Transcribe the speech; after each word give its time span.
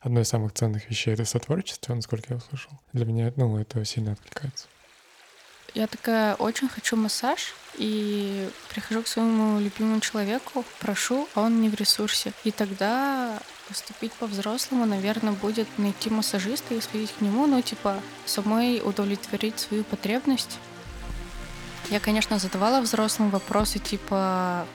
Одно 0.00 0.20
из 0.20 0.28
самых 0.28 0.52
ценных 0.54 0.88
вещей— 0.88 1.14
это 1.14 1.24
сотворчество, 1.24 1.94
насколько 1.94 2.26
я 2.30 2.36
услышал. 2.36 2.70
Для 2.92 3.04
меня, 3.04 3.32
ну, 3.36 3.58
это 3.58 3.84
сильно 3.84 4.12
откликается. 4.12 4.66
Я 5.74 5.86
такая, 5.86 6.34
очень 6.36 6.68
хочу 6.68 6.96
массаж, 6.96 7.54
и 7.74 8.48
прихожу 8.70 9.02
к 9.02 9.08
своему 9.08 9.60
любимому 9.60 10.00
человеку, 10.00 10.64
прошу, 10.80 11.28
а 11.34 11.42
он 11.42 11.60
не 11.60 11.68
в 11.68 11.74
ресурсе. 11.74 12.32
И 12.44 12.50
тогда 12.50 13.38
поступить 13.68 14.12
по-взрослому, 14.12 14.86
наверное, 14.86 15.32
будет 15.32 15.66
найти 15.78 16.10
массажиста 16.10 16.74
и 16.74 16.80
сходить 16.80 17.12
к 17.12 17.20
нему, 17.20 17.46
ну, 17.46 17.60
типа, 17.60 18.00
самой 18.24 18.80
удовлетворить 18.84 19.58
свою 19.58 19.84
потребность. 19.84 20.58
Я, 21.90 22.00
конечно, 22.00 22.38
задавала 22.38 22.80
взрослым 22.80 23.30
вопросы, 23.30 23.78
типа, 23.78 24.66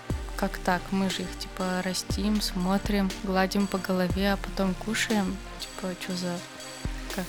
как 0.43 0.57
так? 0.57 0.81
Мы 0.91 1.09
же 1.09 1.21
их, 1.21 1.39
типа, 1.39 1.81
растим, 1.85 2.41
смотрим, 2.41 3.09
гладим 3.23 3.65
по 3.65 3.77
голове, 3.77 4.33
а 4.33 4.37
потом 4.37 4.73
кушаем. 4.73 5.37
Типа, 5.59 5.93
что 6.01 6.15
за... 6.17 6.37
Как? 7.15 7.25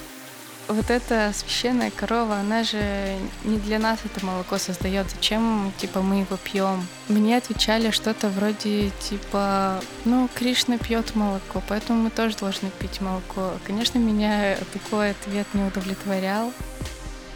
вот 0.67 0.91
эта 0.91 1.31
священная 1.35 1.91
корова, 1.91 2.37
она 2.37 2.65
же 2.65 3.17
не 3.45 3.59
для 3.59 3.79
нас 3.79 4.01
это 4.05 4.25
молоко 4.25 4.59
создает. 4.59 5.09
Зачем, 5.11 5.73
типа, 5.77 6.01
мы 6.01 6.21
его 6.21 6.37
пьем? 6.43 6.87
Мне 7.09 7.37
отвечали 7.37 7.91
что-то 7.91 8.31
вроде, 8.31 8.91
типа, 9.09 9.81
ну, 10.05 10.29
Кришна 10.35 10.79
пьет 10.79 11.15
молоко, 11.15 11.63
поэтому 11.69 12.03
мы 12.03 12.11
тоже 12.11 12.37
должны 12.37 12.71
пить 12.81 13.01
молоко. 13.01 13.53
Конечно, 13.65 13.99
меня 13.99 14.57
такой 14.73 15.11
ответ 15.11 15.47
не 15.53 15.63
удовлетворял. 15.63 16.53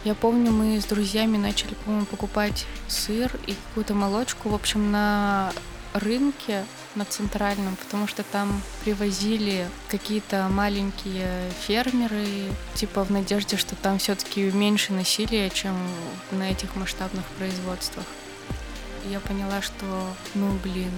Я 0.05 0.15
помню, 0.15 0.51
мы 0.51 0.79
с 0.79 0.85
друзьями 0.85 1.37
начали, 1.37 1.73
по-моему, 1.85 2.05
покупать 2.05 2.65
сыр 2.87 3.31
и 3.47 3.53
какую-то 3.53 3.93
молочку, 3.93 4.49
в 4.49 4.55
общем, 4.55 4.91
на 4.91 5.51
рынке 5.93 6.65
на 6.95 7.05
центральном, 7.05 7.75
потому 7.75 8.07
что 8.07 8.23
там 8.23 8.61
привозили 8.83 9.67
какие-то 9.89 10.47
маленькие 10.49 11.51
фермеры, 11.61 12.25
типа 12.75 13.03
в 13.03 13.11
надежде, 13.11 13.57
что 13.57 13.75
там 13.75 13.99
все-таки 13.99 14.51
меньше 14.51 14.93
насилия, 14.93 15.49
чем 15.49 15.75
на 16.31 16.51
этих 16.51 16.75
масштабных 16.75 17.25
производствах. 17.37 18.05
Я 19.09 19.19
поняла, 19.19 19.61
что, 19.61 19.85
ну 20.35 20.51
блин, 20.63 20.91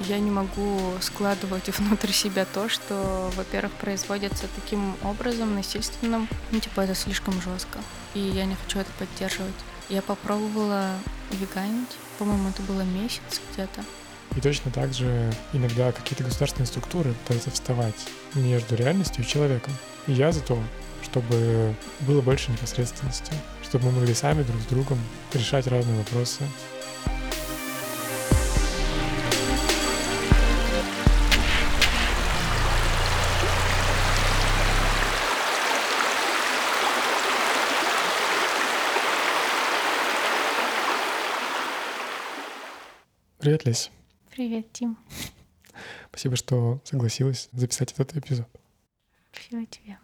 я 0.00 0.18
не 0.18 0.30
могу 0.30 0.94
складывать 1.00 1.68
внутрь 1.78 2.10
себя 2.12 2.44
то, 2.44 2.68
что, 2.68 3.30
во-первых, 3.36 3.72
производится 3.72 4.46
таким 4.54 4.96
образом, 5.02 5.54
насильственным, 5.54 6.28
ну, 6.50 6.60
типа, 6.60 6.82
это 6.82 6.94
слишком 6.94 7.34
жестко. 7.40 7.78
И 8.14 8.20
я 8.20 8.44
не 8.44 8.54
хочу 8.54 8.78
это 8.78 8.90
поддерживать. 8.98 9.54
Я 9.88 10.02
попробовала 10.02 10.90
веганить, 11.30 11.90
по-моему, 12.18 12.48
это 12.48 12.62
было 12.62 12.82
месяц 12.82 13.40
где-то. 13.52 13.84
И 14.36 14.40
точно 14.40 14.70
так 14.70 14.92
же 14.94 15.32
иногда 15.52 15.92
какие-то 15.92 16.24
государственные 16.24 16.66
структуры 16.66 17.12
пытаются 17.12 17.50
вставать 17.50 17.94
между 18.34 18.76
реальностью 18.76 19.24
и 19.24 19.26
человеком. 19.26 19.72
И 20.06 20.12
я 20.12 20.32
за 20.32 20.40
то, 20.40 20.58
чтобы 21.02 21.74
было 22.00 22.20
больше 22.22 22.50
непосредственности, 22.50 23.32
чтобы 23.62 23.86
мы 23.86 23.92
могли 23.92 24.14
сами 24.14 24.42
друг 24.42 24.60
с 24.62 24.66
другом 24.66 24.98
решать 25.32 25.66
разные 25.66 25.98
вопросы, 25.98 26.44
Привет, 43.42 43.64
Лесь. 43.64 43.90
Привет, 44.32 44.72
Тим. 44.72 44.96
Спасибо, 46.08 46.36
что 46.36 46.80
согласилась 46.84 47.50
записать 47.52 47.92
этот 47.92 48.16
эпизод. 48.16 48.48
Спасибо 49.30 49.66
тебе. 49.66 49.98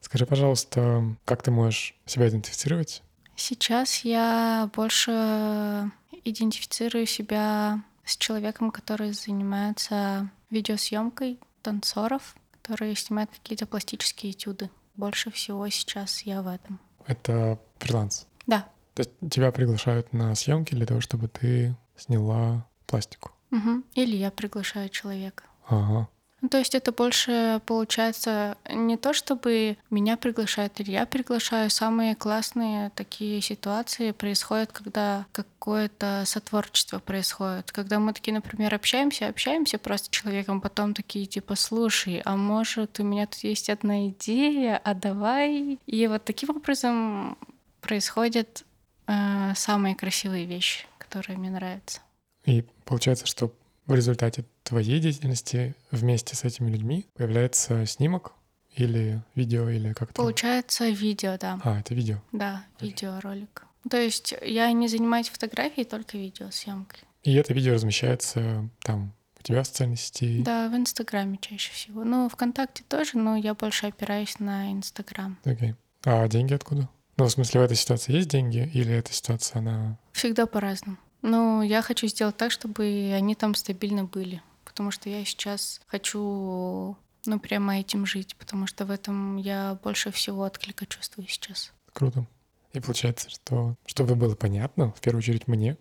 Скажи, 0.00 0.24
пожалуйста, 0.24 1.16
как 1.24 1.42
ты 1.42 1.50
можешь 1.50 1.96
себя 2.06 2.28
идентифицировать? 2.28 3.02
Сейчас 3.34 4.04
я 4.04 4.70
больше 4.76 5.90
идентифицирую 6.24 7.06
себя 7.06 7.82
с 8.04 8.16
человеком, 8.16 8.70
который 8.70 9.12
занимается 9.12 10.30
видеосъемкой 10.50 11.40
танцоров, 11.62 12.36
которые 12.52 12.94
снимают 12.94 13.30
какие-то 13.32 13.66
пластические 13.66 14.30
этюды. 14.30 14.70
Больше 14.94 15.32
всего 15.32 15.68
сейчас 15.70 16.22
я 16.22 16.42
в 16.42 16.46
этом. 16.46 16.78
Это 17.06 17.58
фриланс? 17.78 18.28
Да. 18.46 18.68
То 18.94 19.00
есть 19.00 19.10
тебя 19.28 19.50
приглашают 19.50 20.12
на 20.12 20.32
съемки 20.36 20.72
для 20.72 20.86
того, 20.86 21.00
чтобы 21.00 21.26
ты 21.26 21.76
сняла 21.96 22.68
пластику? 22.86 23.32
Угу. 23.52 23.82
Или 23.94 24.16
я 24.16 24.30
приглашаю 24.30 24.88
человека. 24.88 25.44
Ага. 25.68 26.08
Ну, 26.42 26.48
то 26.48 26.58
есть 26.58 26.74
это 26.74 26.90
больше 26.90 27.60
получается 27.66 28.56
не 28.68 28.96
то, 28.96 29.12
чтобы 29.12 29.76
меня 29.90 30.16
приглашают 30.16 30.80
или 30.80 30.90
я 30.90 31.06
приглашаю. 31.06 31.70
Самые 31.70 32.16
классные 32.16 32.90
такие 32.96 33.40
ситуации 33.40 34.10
происходят, 34.10 34.72
когда 34.72 35.24
какое-то 35.30 36.24
сотворчество 36.26 36.98
происходит. 36.98 37.70
Когда 37.70 38.00
мы 38.00 38.12
такие, 38.12 38.34
например, 38.34 38.74
общаемся, 38.74 39.28
общаемся 39.28 39.78
просто 39.78 40.06
с 40.06 40.10
человеком, 40.10 40.60
потом 40.60 40.94
такие 40.94 41.26
типа, 41.26 41.54
слушай, 41.54 42.20
а 42.24 42.36
может 42.36 42.98
у 42.98 43.04
меня 43.04 43.26
тут 43.26 43.44
есть 43.44 43.70
одна 43.70 44.08
идея, 44.08 44.80
а 44.82 44.94
давай. 44.94 45.78
И 45.86 46.06
вот 46.08 46.24
таким 46.24 46.50
образом 46.50 47.38
происходят 47.80 48.64
э, 49.06 49.52
самые 49.54 49.94
красивые 49.94 50.46
вещи, 50.46 50.86
которые 50.98 51.38
мне 51.38 51.50
нравятся. 51.50 52.00
И 52.44 52.64
получается, 52.84 53.26
что 53.26 53.52
в 53.86 53.94
результате 53.94 54.44
твоей 54.62 55.00
деятельности 55.00 55.74
вместе 55.90 56.36
с 56.36 56.44
этими 56.44 56.70
людьми 56.70 57.06
появляется 57.14 57.84
снимок 57.86 58.32
или 58.76 59.22
видео, 59.34 59.68
или 59.68 59.92
как-то? 59.92 60.14
Получается 60.14 60.88
видео, 60.88 61.36
да. 61.38 61.60
А, 61.62 61.80
это 61.80 61.94
видео? 61.94 62.18
Да, 62.32 62.64
видеоролик. 62.80 63.66
То 63.90 64.00
есть 64.00 64.34
я 64.42 64.70
не 64.72 64.88
занимаюсь 64.88 65.28
фотографией, 65.28 65.84
только 65.84 66.16
видеосъемкой. 66.16 67.00
И 67.22 67.34
это 67.34 67.52
видео 67.52 67.74
размещается 67.74 68.68
там 68.80 69.12
у 69.38 69.42
тебя 69.42 69.62
в 69.62 69.66
социальной 69.66 69.96
сети? 69.96 70.42
Да, 70.42 70.68
в 70.68 70.76
Инстаграме 70.76 71.38
чаще 71.40 71.72
всего. 71.72 72.04
Ну, 72.04 72.28
ВКонтакте 72.28 72.84
тоже, 72.88 73.18
но 73.18 73.36
я 73.36 73.54
больше 73.54 73.86
опираюсь 73.86 74.38
на 74.38 74.70
Инстаграм. 74.72 75.36
Окей. 75.44 75.74
А 76.04 76.28
деньги 76.28 76.54
откуда? 76.54 76.88
Ну, 77.16 77.24
в 77.24 77.30
смысле, 77.30 77.60
в 77.60 77.64
этой 77.64 77.76
ситуации 77.76 78.12
есть 78.12 78.28
деньги 78.28 78.70
или 78.72 78.92
эта 78.92 79.12
ситуация, 79.12 79.58
она... 79.58 79.98
Всегда 80.12 80.46
по-разному. 80.46 80.96
Ну, 81.22 81.62
я 81.62 81.82
хочу 81.82 82.06
сделать 82.08 82.36
так, 82.36 82.50
чтобы 82.50 83.12
они 83.14 83.34
там 83.34 83.54
стабильно 83.54 84.04
были, 84.04 84.42
потому 84.64 84.90
что 84.90 85.08
я 85.08 85.24
сейчас 85.24 85.80
хочу, 85.86 86.96
ну, 87.26 87.40
прямо 87.40 87.78
этим 87.78 88.06
жить, 88.06 88.36
потому 88.36 88.66
что 88.66 88.84
в 88.84 88.90
этом 88.90 89.36
я 89.36 89.78
больше 89.82 90.10
всего 90.10 90.42
отклика 90.42 90.84
чувствую 90.86 91.28
сейчас. 91.28 91.72
Круто. 91.92 92.26
И 92.72 92.80
получается, 92.80 93.28
что, 93.28 93.76
чтобы 93.84 94.14
было 94.14 94.34
понятно, 94.34 94.92
в 94.92 95.00
первую 95.00 95.18
очередь 95.18 95.46
мне, 95.46 95.76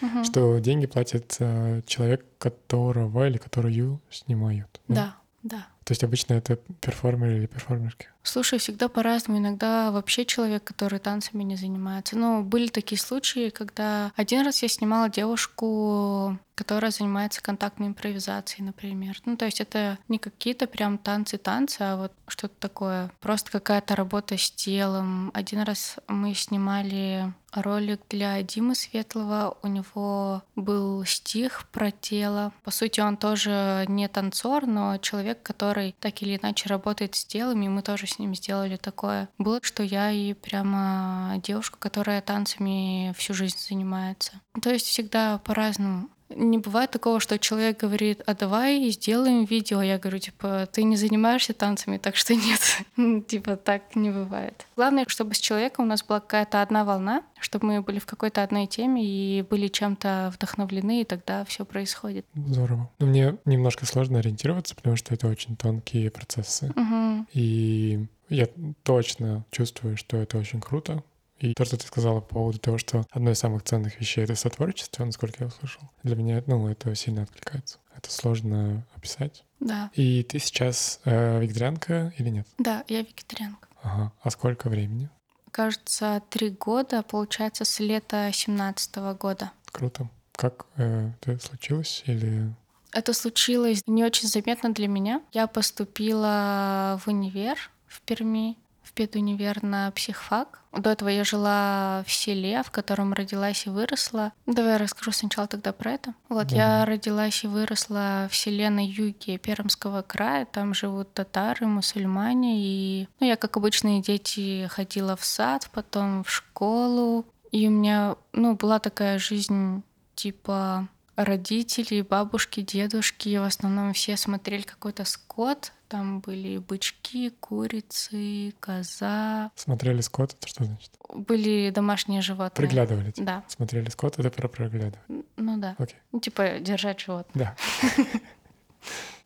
uh-huh. 0.00 0.24
что 0.24 0.58
деньги 0.58 0.86
платит 0.86 1.36
э, 1.40 1.82
человек, 1.84 2.24
которого 2.38 3.26
или 3.28 3.38
которую 3.38 4.00
снимают. 4.08 4.80
Да, 4.86 5.16
да. 5.42 5.56
да. 5.58 5.66
То 5.84 5.92
есть 5.92 6.04
обычно 6.04 6.34
это 6.34 6.56
перформер 6.80 7.30
или 7.30 7.46
перформерки? 7.46 8.08
Слушай, 8.28 8.58
всегда 8.58 8.88
по-разному. 8.88 9.38
Иногда 9.38 9.90
вообще 9.90 10.26
человек, 10.26 10.62
который 10.62 10.98
танцами 10.98 11.42
не 11.42 11.56
занимается. 11.56 12.16
Ну, 12.16 12.42
были 12.42 12.68
такие 12.68 13.00
случаи, 13.00 13.48
когда 13.48 14.12
один 14.16 14.42
раз 14.42 14.62
я 14.62 14.68
снимала 14.68 15.08
девушку, 15.08 16.38
которая 16.58 16.90
занимается 16.90 17.40
контактной 17.40 17.86
импровизацией, 17.86 18.64
например. 18.64 19.16
Ну, 19.24 19.36
то 19.36 19.44
есть 19.44 19.60
это 19.60 19.96
не 20.08 20.18
какие-то 20.18 20.66
прям 20.66 20.98
танцы-танцы, 20.98 21.82
а 21.82 21.96
вот 21.96 22.12
что-то 22.26 22.54
такое. 22.58 23.12
Просто 23.20 23.52
какая-то 23.52 23.94
работа 23.94 24.36
с 24.36 24.50
телом. 24.50 25.30
Один 25.34 25.60
раз 25.62 25.96
мы 26.08 26.34
снимали 26.34 27.32
ролик 27.52 28.00
для 28.10 28.42
Димы 28.42 28.74
Светлого. 28.74 29.56
У 29.62 29.68
него 29.68 30.42
был 30.56 31.04
стих 31.04 31.66
про 31.70 31.92
тело. 31.92 32.52
По 32.64 32.72
сути, 32.72 33.00
он 33.00 33.16
тоже 33.16 33.84
не 33.86 34.08
танцор, 34.08 34.66
но 34.66 34.98
человек, 34.98 35.42
который 35.44 35.94
так 36.00 36.22
или 36.22 36.36
иначе 36.36 36.68
работает 36.68 37.14
с 37.14 37.24
телом, 37.24 37.62
и 37.62 37.68
мы 37.68 37.82
тоже 37.82 38.08
с 38.08 38.17
ним 38.18 38.34
сделали 38.34 38.76
такое. 38.76 39.28
Было, 39.38 39.60
что 39.62 39.82
я 39.82 40.10
и 40.10 40.34
прямо 40.34 41.34
девушка, 41.42 41.78
которая 41.78 42.20
танцами 42.20 43.14
всю 43.16 43.34
жизнь 43.34 43.58
занимается. 43.58 44.40
То 44.62 44.70
есть 44.70 44.86
всегда 44.86 45.38
по-разному. 45.38 46.08
Не 46.30 46.58
бывает 46.58 46.90
такого, 46.90 47.20
что 47.20 47.38
человек 47.38 47.80
говорит, 47.80 48.22
а 48.26 48.34
давай 48.34 48.88
сделаем 48.90 49.44
видео. 49.44 49.80
Я 49.82 49.98
говорю, 49.98 50.18
типа, 50.18 50.68
ты 50.70 50.82
не 50.82 50.96
занимаешься 50.96 51.54
танцами, 51.54 51.98
так 51.98 52.16
что 52.16 52.34
нет. 52.34 52.60
Ну, 52.96 53.20
типа, 53.20 53.56
так 53.56 53.94
не 53.94 54.10
бывает. 54.10 54.66
Главное, 54.76 55.04
чтобы 55.08 55.34
с 55.34 55.38
человеком 55.38 55.84
у 55.84 55.88
нас 55.88 56.02
была 56.02 56.20
какая-то 56.20 56.62
одна 56.62 56.84
волна, 56.84 57.22
чтобы 57.38 57.66
мы 57.66 57.80
были 57.80 57.98
в 57.98 58.06
какой-то 58.06 58.42
одной 58.42 58.66
теме 58.66 59.04
и 59.04 59.42
были 59.42 59.68
чем-то 59.68 60.32
вдохновлены, 60.34 61.02
и 61.02 61.04
тогда 61.04 61.44
все 61.44 61.64
происходит. 61.64 62.26
Здорово. 62.34 62.90
Но 62.98 63.06
мне 63.06 63.36
немножко 63.44 63.86
сложно 63.86 64.18
ориентироваться, 64.18 64.74
потому 64.74 64.96
что 64.96 65.14
это 65.14 65.28
очень 65.28 65.56
тонкие 65.56 66.10
процессы. 66.10 66.72
Угу. 66.76 67.26
И 67.34 68.06
я 68.28 68.48
точно 68.82 69.44
чувствую, 69.50 69.96
что 69.96 70.16
это 70.16 70.38
очень 70.38 70.60
круто, 70.60 71.02
и 71.40 71.54
то, 71.54 71.64
что 71.64 71.76
ты 71.76 71.86
сказала 71.86 72.20
по 72.20 72.34
поводу 72.34 72.58
того, 72.58 72.78
что 72.78 73.04
одно 73.10 73.30
из 73.30 73.38
самых 73.38 73.62
ценных 73.62 74.00
вещей— 74.00 74.24
это 74.24 74.34
сотворчество, 74.34 75.04
насколько 75.04 75.36
я 75.44 75.46
услышал, 75.48 75.82
для 76.02 76.16
меня, 76.16 76.42
ну, 76.46 76.68
это 76.68 76.94
сильно 76.94 77.22
откликается. 77.22 77.78
это 77.96 78.10
сложно 78.10 78.84
описать. 78.94 79.44
Да. 79.60 79.90
И 79.94 80.22
ты 80.22 80.38
сейчас 80.38 81.00
э, 81.04 81.40
вегетарианка 81.40 82.12
или 82.18 82.28
нет? 82.28 82.46
Да, 82.58 82.84
я 82.88 83.00
вегетарианка. 83.00 83.68
Ага. 83.82 84.12
А 84.22 84.30
сколько 84.30 84.68
времени? 84.68 85.08
Кажется, 85.50 86.22
три 86.30 86.50
года, 86.50 87.02
получается, 87.02 87.64
с 87.64 87.80
лета 87.80 88.30
семнадцатого 88.32 89.14
года. 89.14 89.50
Круто. 89.72 90.08
Как 90.32 90.66
э, 90.76 91.10
это 91.20 91.44
случилось? 91.44 92.02
Или 92.06 92.52
Это 92.92 93.12
случилось 93.12 93.82
не 93.86 94.04
очень 94.04 94.28
заметно 94.28 94.72
для 94.72 94.86
меня. 94.88 95.20
Я 95.32 95.46
поступила 95.48 97.00
в 97.04 97.08
универ 97.08 97.56
в 97.86 98.00
Перми, 98.02 98.56
педунивер 98.98 99.62
на 99.62 99.92
психфак. 99.92 100.60
До 100.72 100.90
этого 100.90 101.08
я 101.08 101.22
жила 101.22 102.02
в 102.04 102.10
селе, 102.10 102.64
в 102.64 102.72
котором 102.72 103.12
родилась 103.12 103.64
и 103.64 103.70
выросла. 103.70 104.32
Давай 104.44 104.72
я 104.72 104.78
расскажу 104.78 105.12
сначала 105.12 105.46
тогда 105.46 105.72
про 105.72 105.92
это. 105.92 106.14
Вот, 106.28 106.50
я 106.50 106.84
родилась 106.84 107.44
и 107.44 107.46
выросла 107.46 108.26
в 108.28 108.34
селе 108.34 108.70
на 108.70 108.84
юге 108.84 109.38
Пермского 109.38 110.02
края. 110.02 110.46
Там 110.46 110.74
живут 110.74 111.14
татары, 111.14 111.68
мусульмане. 111.68 112.58
И 112.58 113.08
ну, 113.20 113.28
я, 113.28 113.36
как 113.36 113.56
обычные 113.56 114.02
дети, 114.02 114.66
ходила 114.66 115.14
в 115.14 115.24
сад, 115.24 115.70
потом 115.72 116.24
в 116.24 116.30
школу. 116.30 117.24
И 117.52 117.68
у 117.68 117.70
меня, 117.70 118.16
ну, 118.32 118.56
была 118.56 118.80
такая 118.80 119.20
жизнь 119.20 119.84
типа 120.16 120.88
родители, 121.14 122.02
бабушки, 122.02 122.62
дедушки, 122.62 123.36
в 123.36 123.44
основном 123.44 123.92
все 123.92 124.16
смотрели 124.16 124.62
какой-то 124.62 125.04
скот. 125.04 125.72
Там 125.88 126.20
были 126.20 126.58
бычки, 126.58 127.30
курицы, 127.30 128.52
коза. 128.60 129.50
смотрели 129.54 130.02
скот? 130.02 130.34
Это 130.34 130.46
что 130.46 130.64
значит? 130.64 130.90
Были 131.14 131.70
домашние 131.74 132.20
животные. 132.20 132.66
Приглядывали. 132.68 133.10
типа? 133.10 133.26
Да, 133.26 133.44
Смотрели 133.48 133.88
скот, 133.88 134.18
это 134.18 134.30
про 134.30 134.48
проглядывать. 134.48 134.98
ну 135.36 135.56
да. 135.58 135.74
Окей. 135.78 135.96
Ну, 136.12 136.20
типа 136.20 136.58
держать 136.60 137.00
животных. 137.00 137.34
Да. 137.34 137.56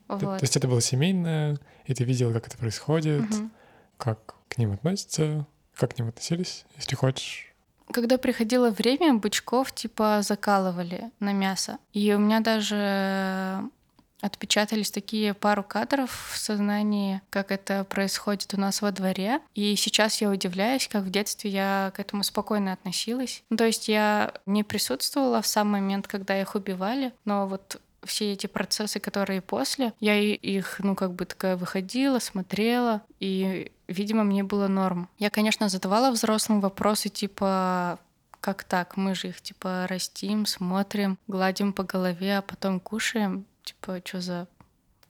То- 0.08 0.16
Вот. 0.26 0.38
То 0.38 0.44
есть 0.44 0.56
это 0.56 0.68
было 0.68 0.80
семейное, 0.80 1.58
и 1.86 1.94
ты 1.94 2.04
видела, 2.04 2.32
как 2.32 2.46
это 2.46 2.56
происходит, 2.58 3.24
как 3.96 4.34
к 4.48 4.58
ним 4.58 4.72
относятся, 4.72 5.46
как 5.74 5.94
к 5.94 5.98
ним 5.98 6.08
относились, 6.08 6.64
если 6.76 6.94
хочешь. 6.94 7.48
Когда 7.92 8.18
приходило 8.18 8.70
время, 8.70 9.14
бычков 9.14 9.72
типа 9.72 10.20
закалывали 10.22 11.10
на 11.18 11.32
мясо. 11.32 11.78
И 11.92 12.12
у 12.14 12.18
меня 12.18 12.40
даже 12.40 13.62
отпечатались 14.22 14.90
такие 14.90 15.34
пару 15.34 15.62
кадров 15.62 16.30
в 16.32 16.38
сознании, 16.38 17.20
как 17.28 17.50
это 17.50 17.84
происходит 17.84 18.54
у 18.54 18.60
нас 18.60 18.80
во 18.80 18.92
дворе. 18.92 19.40
И 19.54 19.76
сейчас 19.76 20.20
я 20.22 20.30
удивляюсь, 20.30 20.88
как 20.88 21.02
в 21.02 21.10
детстве 21.10 21.50
я 21.50 21.92
к 21.94 22.00
этому 22.00 22.22
спокойно 22.22 22.72
относилась. 22.72 23.42
Ну, 23.50 23.56
то 23.56 23.66
есть 23.66 23.88
я 23.88 24.32
не 24.46 24.62
присутствовала 24.62 25.42
в 25.42 25.46
сам 25.46 25.68
момент, 25.68 26.06
когда 26.06 26.40
их 26.40 26.54
убивали, 26.54 27.12
но 27.24 27.46
вот 27.46 27.80
все 28.04 28.32
эти 28.32 28.46
процессы, 28.46 29.00
которые 29.00 29.40
после, 29.40 29.92
я 30.00 30.18
их, 30.18 30.80
ну, 30.80 30.94
как 30.94 31.12
бы 31.12 31.24
такая 31.24 31.56
выходила, 31.56 32.18
смотрела, 32.18 33.02
и, 33.20 33.70
видимо, 33.88 34.24
мне 34.24 34.42
было 34.42 34.68
норм. 34.68 35.08
Я, 35.18 35.30
конечно, 35.30 35.68
задавала 35.68 36.10
взрослым 36.10 36.60
вопросы 36.60 37.08
типа 37.08 37.98
как 38.40 38.64
так? 38.64 38.96
Мы 38.96 39.14
же 39.14 39.28
их 39.28 39.40
типа 39.40 39.86
растим, 39.88 40.46
смотрим, 40.46 41.16
гладим 41.28 41.72
по 41.72 41.84
голове, 41.84 42.38
а 42.38 42.42
потом 42.42 42.80
кушаем. 42.80 43.46
Типа, 43.64 44.00
что 44.04 44.20
за... 44.20 44.48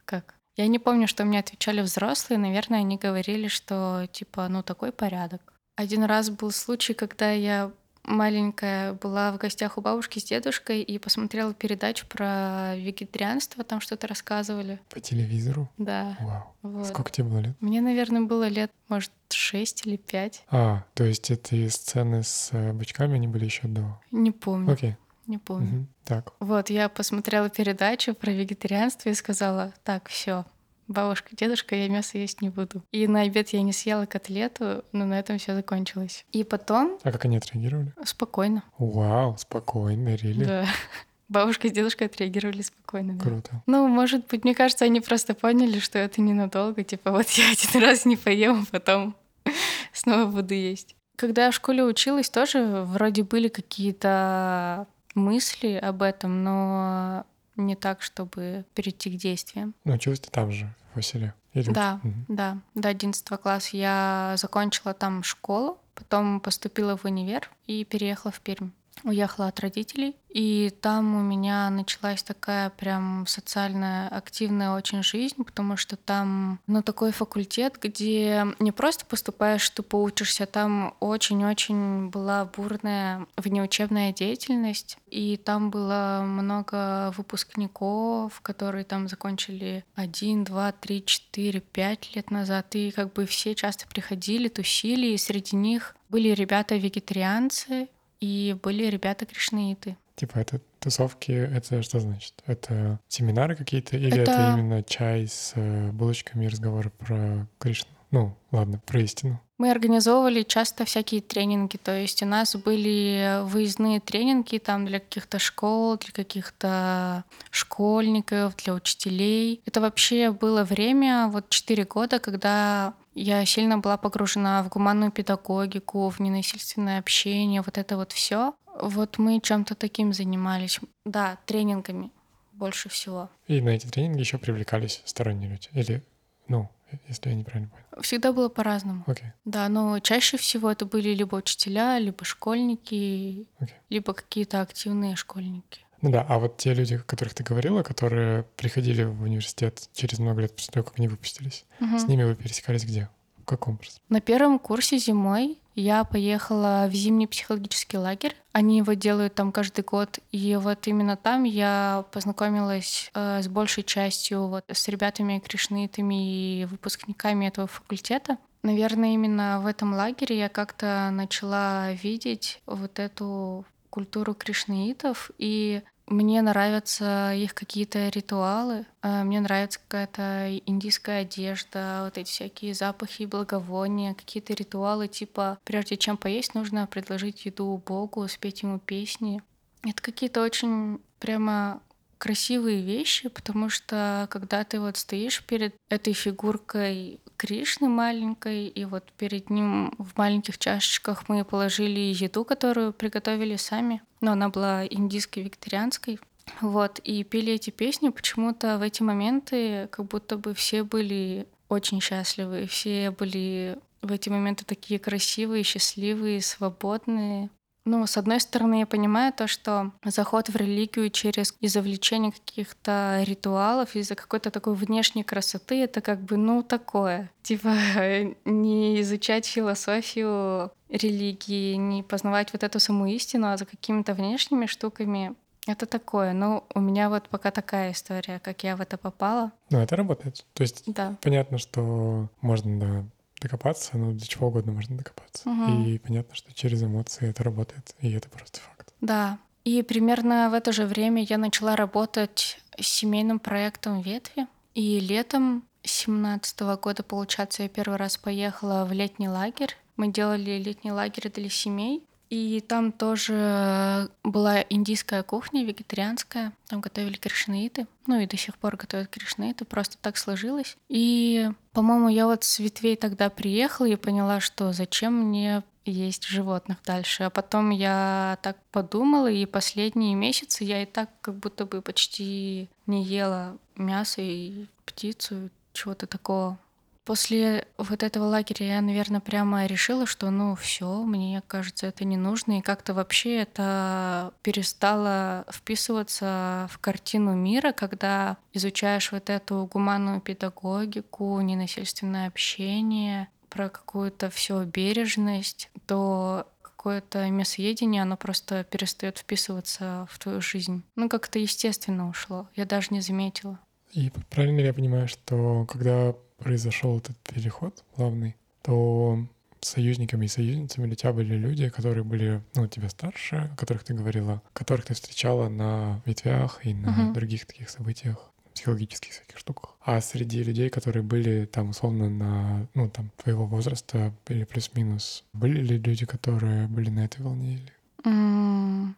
Как? 0.04 0.34
Я 0.56 0.66
не 0.66 0.78
помню, 0.78 1.08
что 1.08 1.24
мне 1.24 1.38
отвечали 1.38 1.80
взрослые. 1.80 2.38
Наверное, 2.38 2.80
они 2.80 2.96
говорили, 2.96 3.48
что 3.48 4.06
типа, 4.12 4.48
ну 4.48 4.62
такой 4.62 4.92
порядок. 4.92 5.54
Один 5.76 6.04
раз 6.04 6.28
был 6.28 6.50
случай, 6.50 6.92
когда 6.92 7.30
я 7.30 7.72
маленькая 8.04 8.94
была 8.94 9.32
в 9.32 9.38
гостях 9.38 9.78
у 9.78 9.80
бабушки 9.80 10.18
с 10.18 10.24
дедушкой 10.24 10.82
и 10.82 10.98
посмотрела 10.98 11.54
передачу 11.54 12.06
про 12.06 12.74
вегетарианство, 12.76 13.64
там 13.64 13.80
что-то 13.80 14.06
рассказывали. 14.06 14.80
По 14.90 15.00
телевизору? 15.00 15.70
Да. 15.78 16.16
Вау. 16.20 16.54
Вот. 16.62 16.86
Сколько 16.88 17.10
тебе 17.10 17.28
было 17.28 17.38
лет? 17.38 17.56
Мне, 17.60 17.80
наверное, 17.80 18.22
было 18.22 18.48
лет, 18.48 18.70
может, 18.88 19.12
шесть 19.30 19.86
или 19.86 19.96
пять. 19.96 20.44
А, 20.50 20.84
то 20.94 21.04
есть 21.04 21.30
эти 21.30 21.68
сцены 21.68 22.22
с 22.22 22.50
э, 22.52 22.72
бычками, 22.72 23.14
они 23.14 23.28
были 23.28 23.44
еще 23.44 23.68
до. 23.68 24.00
Не 24.10 24.30
помню. 24.30 24.72
Окей. 24.72 24.96
Не 25.26 25.38
помню. 25.38 25.66
Мгм. 25.66 25.88
Так. 26.04 26.32
Вот, 26.40 26.70
я 26.70 26.88
посмотрела 26.88 27.48
передачу 27.48 28.14
про 28.14 28.30
вегетарианство 28.32 29.08
и 29.08 29.14
сказала, 29.14 29.72
так, 29.84 30.08
все, 30.08 30.44
бабушка, 30.88 31.30
дедушка, 31.36 31.76
я 31.76 31.88
мясо 31.88 32.18
есть 32.18 32.42
не 32.42 32.48
буду. 32.50 32.82
И 32.92 33.06
на 33.06 33.22
обед 33.22 33.50
я 33.50 33.62
не 33.62 33.72
съела 33.72 34.06
котлету, 34.06 34.84
но 34.92 35.04
на 35.04 35.18
этом 35.18 35.38
все 35.38 35.54
закончилось. 35.54 36.24
И 36.32 36.42
потом 36.44 36.98
А 37.02 37.12
как 37.12 37.24
они 37.24 37.36
отреагировали? 37.36 37.92
спокойно. 38.04 38.62
Вау, 38.78 39.36
спокойно, 39.38 40.14
рили. 40.16 40.44
Да. 40.44 40.66
Бабушка 41.28 41.68
с 41.68 41.72
дедушкой 41.72 42.08
отреагировали 42.08 42.60
спокойно. 42.62 43.14
да. 43.14 43.24
Круто. 43.24 43.62
Ну, 43.66 43.86
может 43.88 44.26
быть, 44.26 44.44
мне 44.44 44.54
кажется, 44.54 44.84
они 44.84 45.00
просто 45.00 45.32
поняли, 45.34 45.78
что 45.78 45.98
это 45.98 46.20
ненадолго. 46.20 46.84
Типа, 46.84 47.10
вот 47.10 47.26
я 47.30 47.44
один 47.52 47.80
раз 47.82 48.04
не 48.04 48.16
поем, 48.16 48.66
а 48.68 48.70
потом 48.72 49.16
снова 49.94 50.26
буду 50.30 50.52
есть. 50.52 50.94
Когда 51.16 51.46
я 51.46 51.50
в 51.50 51.54
школе 51.54 51.84
училась, 51.84 52.28
тоже 52.28 52.82
вроде 52.84 53.22
были 53.22 53.48
какие-то 53.48 54.86
мысли 55.14 55.74
об 55.74 56.02
этом, 56.02 56.42
но 56.44 57.24
не 57.56 57.76
так, 57.76 58.02
чтобы 58.02 58.64
перейти 58.74 59.10
к 59.10 59.20
действиям. 59.20 59.74
Ну, 59.84 59.94
училась 59.94 60.20
ты 60.20 60.30
там 60.30 60.50
же, 60.52 60.72
в? 60.94 61.34
Или 61.52 61.68
уч- 61.70 61.74
Да, 61.74 62.00
Мгм. 62.02 62.24
да. 62.28 62.58
До 62.74 62.88
11 62.88 63.36
класса 63.38 63.76
я 63.76 64.34
закончила 64.38 64.94
там 64.94 65.22
школу, 65.22 65.78
потом 65.94 66.40
поступила 66.40 66.96
в 66.96 67.04
универ 67.04 67.50
и 67.66 67.84
переехала 67.84 68.32
в 68.32 68.40
Пермь. 68.40 68.70
Уехала 69.04 69.48
от 69.48 69.58
родителей, 69.60 70.14
и 70.28 70.72
там 70.80 71.16
у 71.16 71.22
меня 71.22 71.68
началась 71.70 72.22
такая 72.22 72.70
прям 72.70 73.26
социальная 73.26 74.08
активная 74.08 74.76
очень 74.76 75.02
жизнь, 75.02 75.42
потому 75.42 75.76
что 75.76 75.96
там, 75.96 76.60
ну, 76.66 76.82
такой 76.82 77.10
факультет, 77.10 77.78
где 77.82 78.46
не 78.60 78.70
просто 78.70 79.04
поступаешь, 79.04 79.62
что 79.62 79.82
поучишься, 79.82 80.46
там 80.46 80.94
очень-очень 81.00 82.10
была 82.10 82.44
бурная 82.44 83.26
внеучебная 83.36 84.12
деятельность, 84.12 84.98
и 85.08 85.36
там 85.36 85.70
было 85.70 86.22
много 86.24 87.12
выпускников, 87.16 88.40
которые 88.40 88.84
там 88.84 89.08
закончили 89.08 89.84
один, 89.96 90.44
два, 90.44 90.72
три, 90.72 91.04
четыре, 91.04 91.60
пять 91.60 92.14
лет 92.14 92.30
назад, 92.30 92.74
и 92.74 92.90
как 92.90 93.12
бы 93.12 93.26
все 93.26 93.54
часто 93.54 93.86
приходили, 93.88 94.48
тусили, 94.48 95.08
и 95.08 95.18
среди 95.18 95.56
них 95.56 95.96
были 96.08 96.28
ребята-вегетарианцы, 96.28 97.88
и 98.22 98.56
были 98.62 98.84
ребята-кришнаиты. 98.84 99.96
Типа 100.14 100.38
это 100.38 100.60
тусовки, 100.78 101.32
это 101.32 101.82
что 101.82 101.98
значит? 101.98 102.34
Это 102.46 103.00
семинары 103.08 103.56
какие-то 103.56 103.96
или 103.96 104.18
это, 104.20 104.30
Это- 104.30 104.54
именно 104.56 104.82
чай 104.84 105.26
с 105.26 105.52
э, 105.56 105.90
булочками 105.90 106.44
и 106.44 106.48
разговоры 106.48 106.90
про 106.90 107.46
Кришну? 107.58 107.88
Ну, 108.12 108.36
ладно, 108.52 108.80
про 108.86 109.00
истину. 109.00 109.40
Мы 109.58 109.70
организовывали 109.70 110.42
часто 110.42 110.84
всякие 110.84 111.22
тренинги, 111.22 111.78
то 111.78 111.96
есть 111.96 112.22
у 112.22 112.26
нас 112.26 112.54
были 112.56 113.40
выездные 113.44 114.00
тренинги 114.00 114.58
там 114.58 114.84
для 114.86 115.00
каких-то 115.00 115.38
школ, 115.38 115.96
для 115.96 116.12
каких-то 116.12 117.24
школьников, 117.50 118.54
для 118.56 118.74
учителей. 118.74 119.62
Это 119.64 119.80
вообще 119.80 120.30
было 120.30 120.62
время, 120.64 121.28
вот 121.28 121.48
4 121.48 121.84
года, 121.84 122.18
когда 122.18 122.92
я 123.14 123.44
сильно 123.44 123.78
была 123.78 123.96
погружена 123.96 124.62
в 124.62 124.68
гуманную 124.68 125.10
педагогику, 125.10 126.08
в 126.08 126.20
ненасильственное 126.20 126.98
общение, 126.98 127.62
вот 127.62 127.78
это 127.78 127.96
вот 127.96 128.12
все. 128.12 128.54
Вот 128.80 129.18
мы 129.18 129.40
чем-то 129.40 129.74
таким 129.74 130.12
занимались. 130.12 130.80
Да, 131.04 131.38
тренингами 131.46 132.10
больше 132.52 132.88
всего. 132.88 133.28
И 133.48 133.60
на 133.60 133.70
эти 133.70 133.86
тренинги 133.86 134.20
еще 134.20 134.38
привлекались 134.38 135.02
сторонние 135.04 135.50
люди. 135.50 135.68
Или, 135.72 136.02
ну, 136.48 136.70
если 137.08 137.30
я 137.30 137.34
неправильно 137.34 137.70
понял. 137.70 138.02
Всегда 138.02 138.32
было 138.32 138.48
по-разному. 138.48 139.04
Окей. 139.06 139.32
Да, 139.44 139.68
но 139.68 139.98
чаще 140.00 140.36
всего 140.36 140.70
это 140.70 140.86
были 140.86 141.10
либо 141.10 141.36
учителя, 141.36 141.98
либо 141.98 142.24
школьники, 142.24 143.46
Окей. 143.58 143.76
либо 143.88 144.12
какие-то 144.12 144.60
активные 144.60 145.16
школьники. 145.16 145.80
Ну 146.02 146.10
да, 146.10 146.26
а 146.28 146.38
вот 146.38 146.56
те 146.56 146.74
люди, 146.74 146.94
о 146.94 146.98
которых 146.98 147.32
ты 147.34 147.44
говорила, 147.44 147.82
которые 147.82 148.42
приходили 148.56 149.04
в 149.04 149.22
университет 149.22 149.88
через 149.94 150.18
много 150.18 150.42
лет 150.42 150.54
после 150.54 150.72
того, 150.72 150.84
как 150.84 150.98
они 150.98 151.08
выпустились, 151.08 151.64
Мгм. 151.80 151.98
с 151.98 152.06
ними 152.08 152.24
вы 152.24 152.34
пересекались 152.34 152.84
где? 152.84 153.08
В 153.40 153.44
каком 153.44 153.76
просто? 153.76 154.00
На 154.08 154.20
первом 154.20 154.58
курсе 154.58 154.98
зимой 154.98 155.58
я 155.74 156.04
поехала 156.04 156.86
в 156.90 156.94
зимний 156.94 157.26
психологический 157.26 157.98
лагерь. 157.98 158.36
Они 158.52 158.78
его 158.78 158.92
делают 158.92 159.34
там 159.34 159.52
каждый 159.52 159.82
год. 159.84 160.18
И 160.32 160.56
вот 160.60 160.86
именно 160.86 161.16
там 161.16 161.44
я 161.44 162.04
познакомилась 162.12 163.10
э, 163.14 163.40
с 163.42 163.48
большей 163.48 163.82
частью 163.82 164.46
вот 164.48 164.64
с 164.70 164.86
ребятами 164.88 165.38
кришнаитами 165.38 166.60
и 166.60 166.64
выпускниками 166.66 167.46
этого 167.46 167.66
факультета. 167.68 168.38
Наверное, 168.62 169.14
именно 169.14 169.60
в 169.60 169.66
этом 169.66 169.94
лагере 169.94 170.38
я 170.38 170.48
как-то 170.48 171.08
начала 171.12 171.92
видеть 171.92 172.60
вот 172.66 172.98
эту 172.98 173.64
культуру 173.90 174.34
кришнаитов 174.34 175.30
и 175.38 175.82
мне 176.06 176.42
нравятся 176.42 177.32
их 177.34 177.54
какие-то 177.54 178.08
ритуалы, 178.08 178.86
э, 179.02 179.22
мне 179.22 179.40
нравится 179.40 179.80
какая-то 179.80 180.58
индийская 180.66 181.22
одежда, 181.22 182.02
вот 182.04 182.18
эти 182.18 182.30
всякие 182.30 182.74
запахи, 182.74 183.24
благовония, 183.24 184.14
какие-то 184.14 184.52
ритуалы 184.54 185.08
типа 185.08 185.58
прежде 185.64 185.96
чем 185.96 186.16
поесть, 186.16 186.54
нужно 186.54 186.86
предложить 186.86 187.46
еду 187.46 187.82
Богу, 187.86 188.26
спеть 188.28 188.62
ему 188.62 188.78
песни. 188.78 189.42
Это 189.84 190.02
какие-то 190.02 190.42
очень 190.42 191.00
прямо 191.18 191.80
красивые 192.22 192.82
вещи, 192.82 193.28
потому 193.28 193.68
что 193.68 194.28
когда 194.30 194.62
ты 194.62 194.78
вот 194.78 194.96
стоишь 194.96 195.42
перед 195.42 195.74
этой 195.88 196.12
фигуркой 196.12 197.18
Кришны 197.36 197.88
маленькой, 197.88 198.68
и 198.68 198.84
вот 198.84 199.10
перед 199.18 199.50
ним 199.50 199.92
в 199.98 200.16
маленьких 200.16 200.56
чашечках 200.56 201.28
мы 201.28 201.44
положили 201.44 201.98
еду, 201.98 202.44
которую 202.44 202.92
приготовили 202.92 203.56
сами, 203.56 204.02
но 204.20 204.30
она 204.30 204.50
была 204.50 204.86
индийской, 204.86 205.42
викторианской, 205.42 206.20
вот, 206.60 207.00
и 207.00 207.24
пели 207.24 207.54
эти 207.54 207.70
песни, 207.70 208.10
почему-то 208.10 208.78
в 208.78 208.82
эти 208.82 209.02
моменты 209.02 209.88
как 209.90 210.06
будто 210.06 210.36
бы 210.36 210.54
все 210.54 210.84
были 210.84 211.48
очень 211.68 212.00
счастливы, 212.00 212.68
все 212.68 213.10
были 213.10 213.80
в 214.00 214.12
эти 214.12 214.28
моменты 214.28 214.64
такие 214.64 215.00
красивые, 215.00 215.64
счастливые, 215.64 216.40
свободные. 216.40 217.50
Ну, 217.84 218.06
с 218.06 218.16
одной 218.16 218.40
стороны, 218.40 218.80
я 218.80 218.86
понимаю 218.86 219.32
то, 219.32 219.48
что 219.48 219.90
заход 220.04 220.48
в 220.48 220.56
религию 220.56 221.10
через 221.10 221.54
изовлечение 221.60 222.32
каких-то 222.32 223.22
ритуалов 223.26 223.96
из-за 223.96 224.14
какой-то 224.14 224.50
такой 224.50 224.74
внешней 224.74 225.24
красоты, 225.24 225.82
это 225.82 226.00
как 226.00 226.20
бы, 226.20 226.36
ну, 226.36 226.62
такое. 226.62 227.30
Типа 227.42 227.74
не 228.44 229.00
изучать 229.00 229.46
философию 229.46 230.70
религии, 230.88 231.74
не 231.74 232.02
познавать 232.02 232.52
вот 232.52 232.62
эту 232.62 232.78
саму 232.78 233.06
истину, 233.06 233.48
а 233.48 233.56
за 233.56 233.66
какими-то 233.66 234.14
внешними 234.14 234.66
штуками 234.66 235.34
это 235.66 235.86
такое. 235.86 236.32
Ну, 236.32 236.64
у 236.74 236.80
меня 236.80 237.08
вот 237.08 237.28
пока 237.28 237.50
такая 237.50 237.92
история, 237.92 238.40
как 238.40 238.64
я 238.64 238.76
в 238.76 238.80
это 238.80 238.98
попала. 238.98 239.52
Ну, 239.70 239.78
это 239.78 239.96
работает. 239.96 240.44
То 240.54 240.62
есть 240.62 240.82
да. 240.86 241.16
понятно, 241.22 241.58
что 241.58 242.28
можно 242.40 242.80
да, 242.80 243.04
докопаться, 243.42 243.96
но 243.96 244.12
до 244.12 244.26
чего 244.26 244.48
угодно 244.48 244.72
можно 244.72 244.96
докопаться. 244.96 245.48
Угу. 245.48 245.84
И 245.84 245.98
понятно, 245.98 246.34
что 246.34 246.52
через 246.54 246.82
эмоции 246.82 247.28
это 247.28 247.44
работает, 247.44 247.94
и 248.00 248.10
это 248.12 248.28
просто 248.28 248.60
факт. 248.60 248.92
Да. 249.00 249.38
И 249.64 249.82
примерно 249.82 250.50
в 250.50 250.54
это 250.54 250.72
же 250.72 250.86
время 250.86 251.22
я 251.22 251.38
начала 251.38 251.76
работать 251.76 252.60
с 252.78 252.86
семейным 252.86 253.38
проектом 253.38 254.00
«Ветви». 254.00 254.46
И 254.74 254.98
летом 255.00 255.64
17 255.82 256.60
года, 256.82 257.02
получается, 257.02 257.62
я 257.62 257.68
первый 257.68 257.96
раз 257.96 258.16
поехала 258.16 258.84
в 258.84 258.92
летний 258.92 259.28
лагерь. 259.28 259.76
Мы 259.96 260.08
делали 260.08 260.62
летний 260.62 260.92
лагерь 260.92 261.30
для 261.30 261.50
семей. 261.50 262.02
И 262.32 262.64
там 262.66 262.92
тоже 262.92 264.08
была 264.24 264.64
индийская 264.70 265.22
кухня, 265.22 265.66
вегетарианская. 265.66 266.54
Там 266.66 266.80
готовили 266.80 267.18
кришнаиты. 267.18 267.86
Ну 268.06 268.20
и 268.20 268.26
до 268.26 268.38
сих 268.38 268.56
пор 268.56 268.78
готовят 268.78 269.08
кришнаиты. 269.08 269.66
Просто 269.66 269.98
так 270.00 270.16
сложилось. 270.16 270.78
И, 270.88 271.50
по-моему, 271.74 272.08
я 272.08 272.26
вот 272.26 272.44
с 272.44 272.58
ветвей 272.58 272.96
тогда 272.96 273.28
приехала 273.28 273.84
и 273.84 273.96
поняла, 273.96 274.40
что 274.40 274.72
зачем 274.72 275.12
мне 275.12 275.62
есть 275.84 276.24
животных 276.24 276.78
дальше. 276.86 277.24
А 277.24 277.30
потом 277.30 277.68
я 277.68 278.38
так 278.40 278.56
подумала, 278.70 279.30
и 279.30 279.44
последние 279.44 280.14
месяцы 280.14 280.64
я 280.64 280.82
и 280.82 280.86
так 280.86 281.10
как 281.20 281.34
будто 281.34 281.66
бы 281.66 281.82
почти 281.82 282.70
не 282.86 283.04
ела 283.04 283.58
мясо 283.76 284.22
и 284.22 284.68
птицу, 284.86 285.50
чего-то 285.74 286.06
такого. 286.06 286.58
После 287.04 287.66
вот 287.78 288.02
этого 288.02 288.24
лагеря 288.24 288.76
я, 288.76 288.80
наверное, 288.80 289.20
прямо 289.20 289.66
решила, 289.66 290.06
что 290.06 290.30
ну 290.30 290.54
все, 290.54 291.02
мне 291.02 291.42
кажется, 291.48 291.86
это 291.86 292.04
не 292.04 292.16
нужно. 292.16 292.58
И 292.58 292.62
как-то 292.62 292.94
вообще 292.94 293.38
это 293.38 294.32
перестало 294.42 295.44
вписываться 295.50 296.68
в 296.70 296.78
картину 296.78 297.34
мира, 297.34 297.72
когда 297.72 298.36
изучаешь 298.52 299.10
вот 299.10 299.30
эту 299.30 299.68
гуманную 299.72 300.20
педагогику, 300.20 301.40
ненасильственное 301.40 302.28
общение, 302.28 303.28
про 303.48 303.68
какую-то 303.68 304.30
все 304.30 304.64
бережность, 304.64 305.70
то 305.86 306.46
какое-то 306.62 307.28
мясоедение, 307.30 308.02
оно 308.02 308.16
просто 308.16 308.64
перестает 308.64 309.18
вписываться 309.18 310.08
в 310.10 310.18
твою 310.18 310.40
жизнь. 310.40 310.82
Ну, 310.96 311.08
как-то 311.08 311.38
естественно 311.38 312.08
ушло. 312.08 312.48
Я 312.56 312.64
даже 312.64 312.88
не 312.90 313.00
заметила. 313.00 313.58
И 313.92 314.10
правильно 314.30 314.60
я 314.60 314.72
понимаю, 314.72 315.06
что 315.06 315.66
когда 315.70 316.14
произошел 316.42 316.98
этот 316.98 317.16
переход 317.18 317.84
плавный, 317.94 318.36
то 318.62 319.18
союзниками 319.60 320.24
и 320.26 320.28
союзницами 320.28 320.86
для 320.86 320.96
тебя 320.96 321.12
были 321.12 321.34
люди, 321.36 321.68
которые 321.68 322.04
были, 322.04 322.42
ну, 322.54 322.66
тебя 322.66 322.88
старше, 322.88 323.50
о 323.52 323.56
которых 323.56 323.84
ты 323.84 323.94
говорила, 323.94 324.42
которых 324.52 324.86
ты 324.86 324.94
встречала 324.94 325.48
на 325.48 326.02
ветвях 326.04 326.66
и 326.66 326.74
на 326.74 326.88
uh-huh. 326.88 327.12
других 327.12 327.46
таких 327.46 327.70
событиях, 327.70 328.30
психологических 328.54 329.12
всяких 329.12 329.38
штуках. 329.38 329.76
А 329.80 330.00
среди 330.00 330.42
людей, 330.42 330.68
которые 330.68 331.02
были 331.02 331.46
там 331.46 331.70
условно 331.70 332.10
на, 332.10 332.66
ну, 332.74 332.90
там, 332.90 333.10
твоего 333.22 333.46
возраста 333.46 334.12
или 334.28 334.44
плюс-минус, 334.44 335.24
были 335.32 335.60
ли 335.60 335.78
люди, 335.78 336.06
которые 336.06 336.66
были 336.66 336.90
на 336.90 337.04
этой 337.04 337.22
волне 337.22 337.54
или? 337.54 337.72
Mm. 338.04 338.94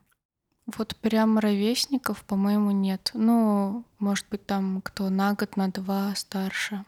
Вот 0.76 0.96
прям 0.96 1.38
ровесников, 1.38 2.24
по-моему, 2.24 2.70
нет. 2.70 3.10
Ну, 3.12 3.84
может 3.98 4.26
быть, 4.30 4.46
там 4.46 4.80
кто 4.82 5.10
на 5.10 5.34
год, 5.34 5.56
на 5.56 5.68
два 5.68 6.14
старше. 6.14 6.84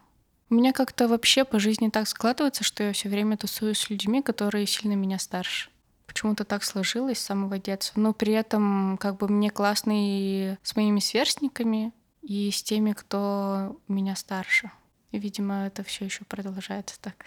У 0.49 0.55
меня 0.55 0.71
как-то 0.71 1.07
вообще 1.07 1.43
по 1.43 1.59
жизни 1.59 1.89
так 1.89 2.07
складывается, 2.07 2.63
что 2.63 2.83
я 2.83 2.93
все 2.93 3.09
время 3.09 3.37
тусуюсь 3.37 3.79
с 3.79 3.89
людьми, 3.89 4.21
которые 4.21 4.65
сильно 4.65 4.93
меня 4.93 5.19
старше. 5.19 5.69
Почему-то 6.05 6.45
так 6.45 6.63
сложилось 6.63 7.19
с 7.19 7.25
самого 7.25 7.59
детства. 7.59 7.99
Но 7.99 8.13
при 8.13 8.33
этом 8.33 8.97
как 8.97 9.17
бы 9.17 9.27
мне 9.27 9.49
классно 9.49 9.91
и 9.93 10.55
с 10.63 10.75
моими 10.75 10.99
сверстниками, 10.99 11.91
и 12.21 12.49
с 12.49 12.63
теми, 12.63 12.93
кто 12.93 13.77
меня 13.89 14.15
старше. 14.15 14.71
И, 15.11 15.19
видимо, 15.19 15.67
это 15.67 15.83
все 15.83 16.05
еще 16.05 16.23
продолжается 16.25 16.99
так. 17.01 17.25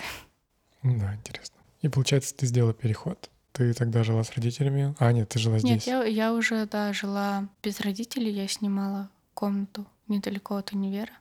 Да, 0.82 1.14
интересно. 1.14 1.56
И 1.82 1.88
получается, 1.88 2.34
ты 2.34 2.46
сделала 2.46 2.72
переход. 2.72 3.30
Ты 3.52 3.74
тогда 3.74 4.02
жила 4.02 4.24
с 4.24 4.32
родителями? 4.32 4.94
А, 4.98 5.12
нет, 5.12 5.28
ты 5.28 5.38
жила 5.38 5.58
здесь. 5.58 5.70
Нет, 5.70 5.86
я, 5.86 6.04
я 6.04 6.32
уже, 6.32 6.66
да, 6.66 6.92
жила 6.92 7.48
без 7.62 7.80
родителей. 7.80 8.32
Я 8.32 8.48
снимала 8.48 9.10
комнату 9.34 9.86
недалеко 10.08 10.56
от 10.56 10.72
универа. 10.72 11.12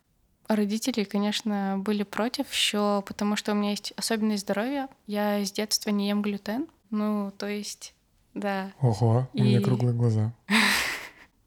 Родители, 0.49 1.03
конечно, 1.03 1.75
были 1.77 2.01
против 2.01 2.51
еще, 2.51 3.03
потому 3.05 3.35
что 3.35 3.51
у 3.51 3.55
меня 3.55 3.69
есть 3.69 3.93
особенность 3.95 4.41
здоровья. 4.41 4.89
Я 5.05 5.45
с 5.45 5.51
детства 5.51 5.91
не 5.91 6.09
ем 6.09 6.23
глютен. 6.23 6.67
Ну, 6.89 7.31
то 7.37 7.47
есть, 7.47 7.93
да. 8.33 8.71
Ого, 8.81 9.29
у 9.31 9.37
меня 9.37 9.61
круглые 9.61 9.95
глаза. 9.95 10.33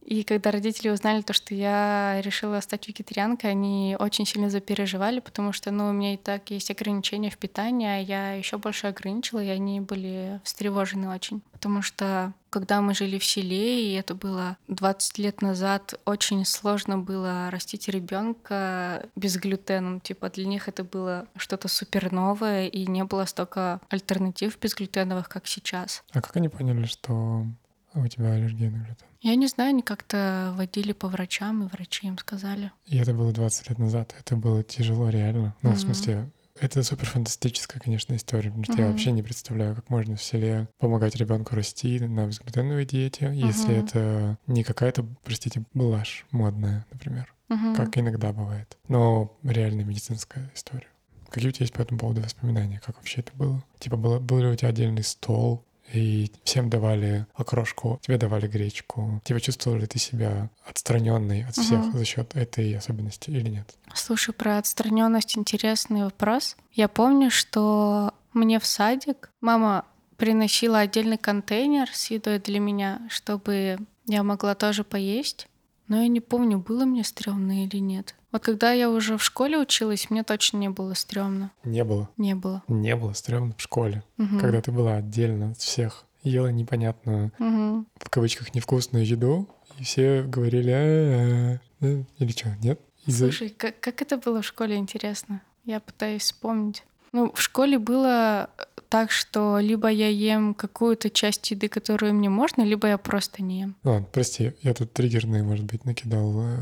И 0.04 0.25
когда 0.25 0.50
родители 0.50 0.88
узнали 0.88 1.23
то, 1.23 1.32
что 1.32 1.54
я 1.54 2.21
решила 2.23 2.61
стать 2.61 2.88
вегетарианкой, 2.88 3.50
они 3.50 3.97
очень 3.99 4.26
сильно 4.26 4.50
запереживали, 4.50 5.21
потому 5.21 5.52
что, 5.52 5.71
ну, 5.71 5.88
у 5.88 5.92
меня 5.92 6.14
и 6.14 6.16
так 6.16 6.50
есть 6.50 6.71
ограничения 6.71 7.30
в 7.30 7.38
питании, 7.38 7.88
а 7.88 7.99
я 7.99 8.35
еще 8.35 8.59
больше 8.59 8.88
ограничила, 8.88 9.42
и 9.42 9.49
они 9.49 9.80
были 9.80 10.40
встревожены 10.44 11.09
очень. 11.09 11.40
Потому 11.52 11.82
что 11.82 12.32
когда 12.50 12.82
мы 12.82 12.94
жили 12.94 13.18
в 13.18 13.25
селе, 13.25 13.87
и 13.87 13.94
это 13.94 14.14
было 14.14 14.59
20 14.68 15.18
лет 15.18 15.40
назад, 15.40 15.94
очень 16.04 16.44
сложно 16.44 16.99
было 16.99 17.49
растить 17.50 17.88
ребенка 17.88 19.06
без 19.16 19.38
глютена. 19.38 20.00
Типа 20.00 20.28
для 20.28 20.47
них 20.47 20.68
это 20.68 20.85
было 20.85 21.26
что-то 21.37 21.68
супер 21.68 22.12
новое, 22.12 22.66
и 22.66 22.87
не 22.87 23.04
было 23.04 23.25
столько 23.25 23.80
альтернатив 23.88 24.59
безглютеновых, 24.59 25.28
как 25.28 25.47
сейчас. 25.47 26.02
А 26.12 26.21
как 26.21 26.37
они 26.37 26.50
поняли, 26.50 26.85
что 26.85 27.47
у 27.94 28.06
тебя 28.08 28.32
аллергия 28.32 28.70
на 28.70 28.78
глютен? 28.78 29.06
Я 29.20 29.34
не 29.37 29.46
знаю, 29.46 29.70
они 29.70 29.82
как-то 29.82 30.52
водили 30.56 30.92
по 30.92 31.08
врачам, 31.08 31.64
и 31.64 31.68
врачи 31.68 32.06
им 32.06 32.18
сказали. 32.18 32.72
И 32.87 32.99
это 32.99 33.14
было 33.14 33.32
20 33.32 33.68
лет 33.70 33.78
назад. 33.78 34.14
Это 34.18 34.37
было 34.37 34.62
тяжело, 34.62 35.08
реально. 35.08 35.54
Ну, 35.62 35.70
mm-hmm. 35.70 35.75
в 35.75 35.80
смысле, 35.80 36.30
это 36.58 36.82
супер 36.82 37.06
фантастическая, 37.06 37.80
конечно, 37.80 38.14
история, 38.14 38.50
потому 38.50 38.64
что 38.64 38.75
mm-hmm. 38.75 38.80
я 38.80 38.90
вообще 38.90 39.12
не 39.12 39.22
представляю, 39.22 39.75
как 39.75 39.88
можно 39.90 40.16
в 40.16 40.22
селе 40.22 40.68
помогать 40.78 41.16
ребенку 41.16 41.54
расти 41.54 41.99
на 42.00 42.26
безглютеновой 42.26 42.84
диете, 42.84 43.26
mm-hmm. 43.26 43.46
если 43.46 43.75
это 43.75 44.38
не 44.46 44.62
какая-то, 44.62 45.04
простите, 45.25 45.62
блажь 45.75 46.26
модная, 46.30 46.87
например, 46.92 47.34
mm-hmm. 47.49 47.76
как 47.76 47.96
иногда 47.99 48.32
бывает, 48.32 48.76
но 48.88 49.37
реальная 49.42 49.84
медицинская 49.84 50.50
история. 50.54 50.88
Какие 51.30 51.49
у 51.49 51.52
тебя 51.52 51.64
есть 51.64 51.72
по 51.72 51.80
этому 51.80 51.99
поводу 51.99 52.20
воспоминания? 52.20 52.80
Как 52.84 52.96
вообще 52.96 53.20
это 53.20 53.32
было? 53.34 53.64
Типа, 53.78 53.96
было, 53.96 54.18
был 54.18 54.40
ли 54.40 54.49
у 54.49 54.54
тебя 54.54 54.68
отдельный 54.68 55.02
стол, 55.02 55.64
и 55.92 56.30
всем 56.44 56.70
давали 56.70 57.26
окрошку, 57.34 58.00
тебе 58.02 58.18
давали 58.18 58.46
гречку. 58.46 59.20
Типа 59.25 59.40
чувствовал 59.40 59.78
ли 59.78 59.87
ты 59.87 59.99
себя 59.99 60.49
отстраненной 60.64 61.44
от 61.44 61.54
всех 61.54 61.87
угу. 61.87 61.99
за 61.99 62.04
счет 62.04 62.34
этой 62.34 62.76
особенности 62.76 63.30
или 63.30 63.49
нет? 63.49 63.75
Слушай, 63.94 64.32
про 64.32 64.58
отстраненность 64.58 65.37
интересный 65.37 66.04
вопрос. 66.04 66.56
Я 66.72 66.88
помню, 66.88 67.30
что 67.30 68.12
мне 68.32 68.58
в 68.58 68.66
садик 68.66 69.30
мама 69.40 69.84
приносила 70.16 70.78
отдельный 70.78 71.18
контейнер 71.18 71.88
с 71.92 72.11
едой 72.11 72.38
для 72.38 72.61
меня, 72.61 73.00
чтобы 73.11 73.78
я 74.06 74.22
могла 74.22 74.54
тоже 74.54 74.84
поесть. 74.84 75.49
Но 75.89 76.01
я 76.01 76.09
не 76.09 76.21
помню, 76.21 76.59
было 76.59 76.85
мне 76.85 77.05
стрёмно 77.05 77.65
или 77.65 77.77
нет. 77.77 78.15
Вот 78.31 78.43
когда 78.43 78.73
я 78.73 78.91
уже 78.91 79.19
в 79.19 79.23
школе 79.23 79.59
училась, 79.59 80.09
мне 80.09 80.23
точно 80.23 80.57
не 80.59 80.71
было 80.71 80.95
стрёмно. 80.95 81.53
Не 81.65 81.85
было? 81.85 82.09
Не 82.17 82.35
было. 82.35 82.62
Не 82.69 82.97
было 82.97 83.12
стрёмно 83.12 83.55
в 83.57 83.61
школе. 83.61 84.03
Угу. 84.19 84.39
Когда 84.41 84.61
ты 84.61 84.73
была 84.73 84.97
отдельно 84.97 85.51
от 85.51 85.59
всех, 85.59 86.07
ела 86.23 86.49
непонятную, 86.49 87.33
угу. 87.39 87.85
в 87.97 88.11
кавычках, 88.11 88.55
невкусную 88.55 89.07
еду, 89.07 89.49
и 89.79 89.85
все 89.85 90.23
говорили 90.23 90.71
а 90.71 91.61
-а 91.81 92.05
или 92.19 92.31
что, 92.31 92.57
нет? 92.62 92.81
Из-за... 93.07 93.27
Слушай, 93.27 93.51
как, 93.51 93.81
как 93.81 94.01
это 94.01 94.17
было 94.17 94.43
в 94.43 94.47
школе, 94.47 94.77
интересно? 94.77 95.43
Я 95.65 95.81
пытаюсь 95.81 96.23
вспомнить. 96.23 96.85
Ну, 97.12 97.33
в 97.33 97.41
школе 97.41 97.79
было 97.79 98.51
так, 98.92 99.11
что 99.11 99.58
либо 99.58 99.88
я 99.88 100.08
ем 100.08 100.52
какую-то 100.52 101.08
часть 101.08 101.50
еды, 101.50 101.68
которую 101.68 102.12
мне 102.12 102.28
можно, 102.28 102.61
либо 102.62 102.88
я 102.88 102.99
просто 102.99 103.42
не 103.42 103.61
ем. 103.61 103.75
Ладно, 103.84 104.06
прости, 104.12 104.52
я 104.61 104.75
тут 104.75 104.92
триггерные, 104.92 105.42
может 105.42 105.64
быть, 105.64 105.87
накидал 105.87 106.42
э, 106.42 106.56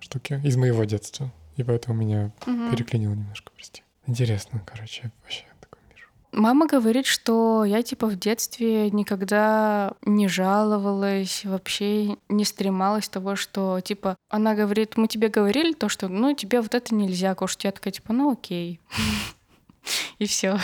штуки 0.00 0.40
из 0.42 0.56
моего 0.56 0.84
детства. 0.84 1.30
И 1.56 1.62
поэтому 1.62 1.94
меня 1.98 2.32
Мгм. 2.46 2.70
переклинило 2.70 3.12
немножко, 3.12 3.52
прости. 3.54 3.82
Интересно, 4.06 4.62
короче, 4.64 5.12
вообще 5.22 5.44
такой 5.60 5.80
мир. 5.90 6.08
Мама 6.32 6.66
говорит, 6.66 7.04
что 7.04 7.64
я 7.66 7.82
типа 7.82 8.06
в 8.06 8.18
детстве 8.18 8.90
никогда 8.90 9.92
не 10.02 10.28
жаловалась, 10.28 11.44
вообще 11.44 12.16
не 12.30 12.44
стремалась 12.46 13.08
того, 13.10 13.36
что 13.36 13.80
типа 13.80 14.16
она 14.30 14.54
говорит, 14.54 14.96
мы 14.96 15.08
тебе 15.08 15.28
говорили 15.28 15.74
то, 15.74 15.90
что 15.90 16.08
ну 16.08 16.34
тебе 16.34 16.62
вот 16.62 16.74
это 16.74 16.94
нельзя 16.94 17.34
кушать. 17.34 17.64
Я 17.64 17.72
такая 17.72 17.92
типа, 17.92 18.14
ну 18.14 18.32
окей. 18.32 18.80
И 20.18 20.26
все. 20.26 20.58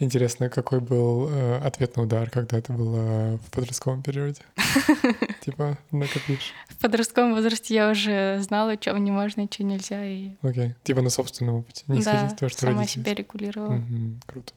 Интересно, 0.00 0.48
какой 0.48 0.78
был 0.78 1.28
э, 1.28 1.58
ответный 1.58 2.04
удар, 2.04 2.30
когда 2.30 2.56
это 2.58 2.72
было 2.72 3.36
в 3.38 3.50
подростковом 3.50 4.02
периоде? 4.02 4.42
Типа, 5.40 5.76
накопишь. 5.90 6.52
В 6.68 6.76
подростковом 6.80 7.34
возрасте 7.34 7.74
я 7.74 7.90
уже 7.90 8.38
знала, 8.40 8.76
что 8.80 8.96
не 8.96 9.10
можно 9.10 9.48
что 9.50 9.64
нельзя, 9.64 10.04
и 10.04 10.30
Окей. 10.42 10.76
Типа 10.84 11.02
на 11.02 11.10
собственном 11.10 11.56
опыте. 11.56 11.82
Не 11.88 12.00
исходя 12.00 12.28
из 12.28 12.34
того, 12.34 12.48
что 12.48 12.60
сама 12.60 12.86
себя 12.86 13.12
регулировала. 13.12 13.82
Круто. 14.26 14.52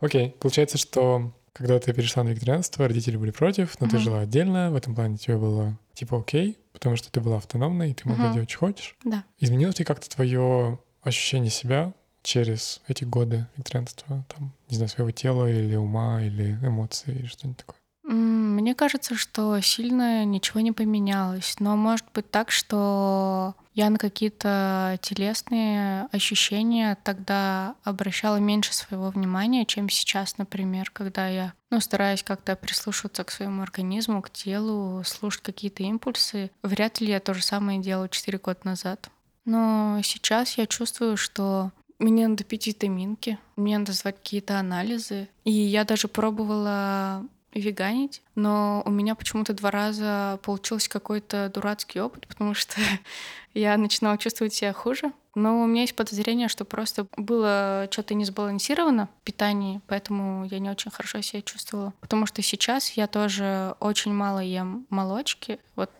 Окей, 0.00 0.36
получается, 0.38 0.76
что 0.76 1.32
когда 1.54 1.78
ты 1.78 1.92
перешла 1.94 2.24
на 2.24 2.28
вегетарианство, 2.30 2.86
родители 2.86 3.16
были 3.16 3.30
против, 3.30 3.80
но 3.80 3.86
ты 3.88 3.96
Мгм. 3.96 4.04
жила 4.04 4.20
отдельно, 4.20 4.70
в 4.70 4.74
этом 4.76 4.94
плане 4.94 5.16
тебе 5.16 5.38
было 5.38 5.78
типа 5.94 6.18
окей, 6.18 6.58
потому 6.72 6.96
что 6.96 7.10
ты 7.10 7.20
была 7.20 7.36
автономной, 7.38 7.92
и 7.92 7.94
ты 7.94 8.06
могла 8.08 8.24
Мгм. 8.26 8.34
делать, 8.34 8.50
что 8.50 8.58
хочешь. 8.58 8.96
Да. 9.04 9.24
Изменилось 9.38 9.78
ли 9.78 9.84
как-то 9.84 10.10
твое 10.10 10.78
ощущение 11.02 11.50
себя 11.50 11.94
через 12.22 12.82
эти 12.88 13.04
годы 13.04 13.46
вегетарианства? 13.56 14.26
Там, 14.34 14.52
не 14.68 14.76
знаю, 14.76 14.88
своего 14.88 15.12
тела 15.12 15.46
или 15.46 15.76
ума, 15.76 16.20
или 16.22 16.58
эмоций, 16.62 17.14
или 17.14 17.26
что-нибудь 17.26 17.58
такое? 17.58 17.78
Мне 18.04 18.74
кажется, 18.74 19.14
что 19.14 19.58
сильно 19.60 20.26
ничего 20.26 20.60
не 20.60 20.72
поменялось, 20.72 21.56
но 21.58 21.74
может 21.74 22.04
быть 22.12 22.30
так, 22.30 22.50
что 22.50 23.54
я 23.72 23.88
на 23.88 23.98
какие-то 23.98 24.98
телесные 25.00 26.06
ощущения 26.12 26.98
тогда 27.02 27.74
обращала 27.82 28.36
меньше 28.36 28.74
своего 28.74 29.08
внимания, 29.08 29.64
чем 29.64 29.88
сейчас, 29.88 30.36
например, 30.36 30.90
когда 30.92 31.28
я 31.28 31.54
ну, 31.70 31.80
стараюсь 31.80 32.22
как-то 32.22 32.56
прислушиваться 32.56 33.24
к 33.24 33.30
своему 33.30 33.62
организму, 33.62 34.20
к 34.20 34.30
телу, 34.30 35.02
слушать 35.04 35.42
какие-то 35.42 35.82
импульсы. 35.82 36.50
Вряд 36.62 37.00
ли 37.00 37.08
я 37.08 37.20
то 37.20 37.32
же 37.32 37.42
самое 37.42 37.80
делала 37.80 38.10
4 38.10 38.38
года 38.38 38.60
назад. 38.64 39.08
Но 39.46 39.98
сейчас 40.02 40.58
я 40.58 40.66
чувствую, 40.66 41.16
что 41.16 41.72
мне 41.98 42.28
надо 42.28 42.44
пить 42.44 42.66
витаминки, 42.66 43.38
мне 43.56 43.78
надо 43.78 43.92
сдавать 43.92 44.16
какие-то 44.16 44.58
анализы. 44.58 45.28
И 45.44 45.50
я 45.50 45.84
даже 45.84 46.08
пробовала 46.08 47.24
веганить, 47.54 48.22
но 48.34 48.82
у 48.84 48.90
меня 48.90 49.14
почему-то 49.14 49.52
два 49.52 49.70
раза 49.70 50.38
получился 50.42 50.90
какой-то 50.90 51.50
дурацкий 51.52 52.00
опыт, 52.00 52.26
потому 52.26 52.54
что 52.54 52.80
я 53.54 53.76
начинала 53.76 54.18
чувствовать 54.18 54.54
себя 54.54 54.72
хуже. 54.72 55.12
Но 55.34 55.62
у 55.62 55.66
меня 55.66 55.82
есть 55.82 55.96
подозрение, 55.96 56.48
что 56.48 56.64
просто 56.64 57.06
было 57.16 57.88
что-то 57.90 58.14
не 58.14 58.24
сбалансировано 58.24 59.08
в 59.20 59.24
питании, 59.24 59.80
поэтому 59.88 60.44
я 60.44 60.60
не 60.60 60.70
очень 60.70 60.92
хорошо 60.92 61.20
себя 61.22 61.42
чувствовала. 61.42 61.92
Потому 62.00 62.26
что 62.26 62.40
сейчас 62.40 62.90
я 62.92 63.08
тоже 63.08 63.74
очень 63.80 64.12
мало 64.12 64.38
ем 64.38 64.86
молочки. 64.90 65.58
Вот 65.74 65.90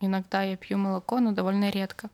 иногда 0.00 0.42
я 0.42 0.56
пью 0.56 0.76
молоко, 0.76 1.20
но 1.20 1.32
довольно 1.32 1.70
редко. 1.70 2.10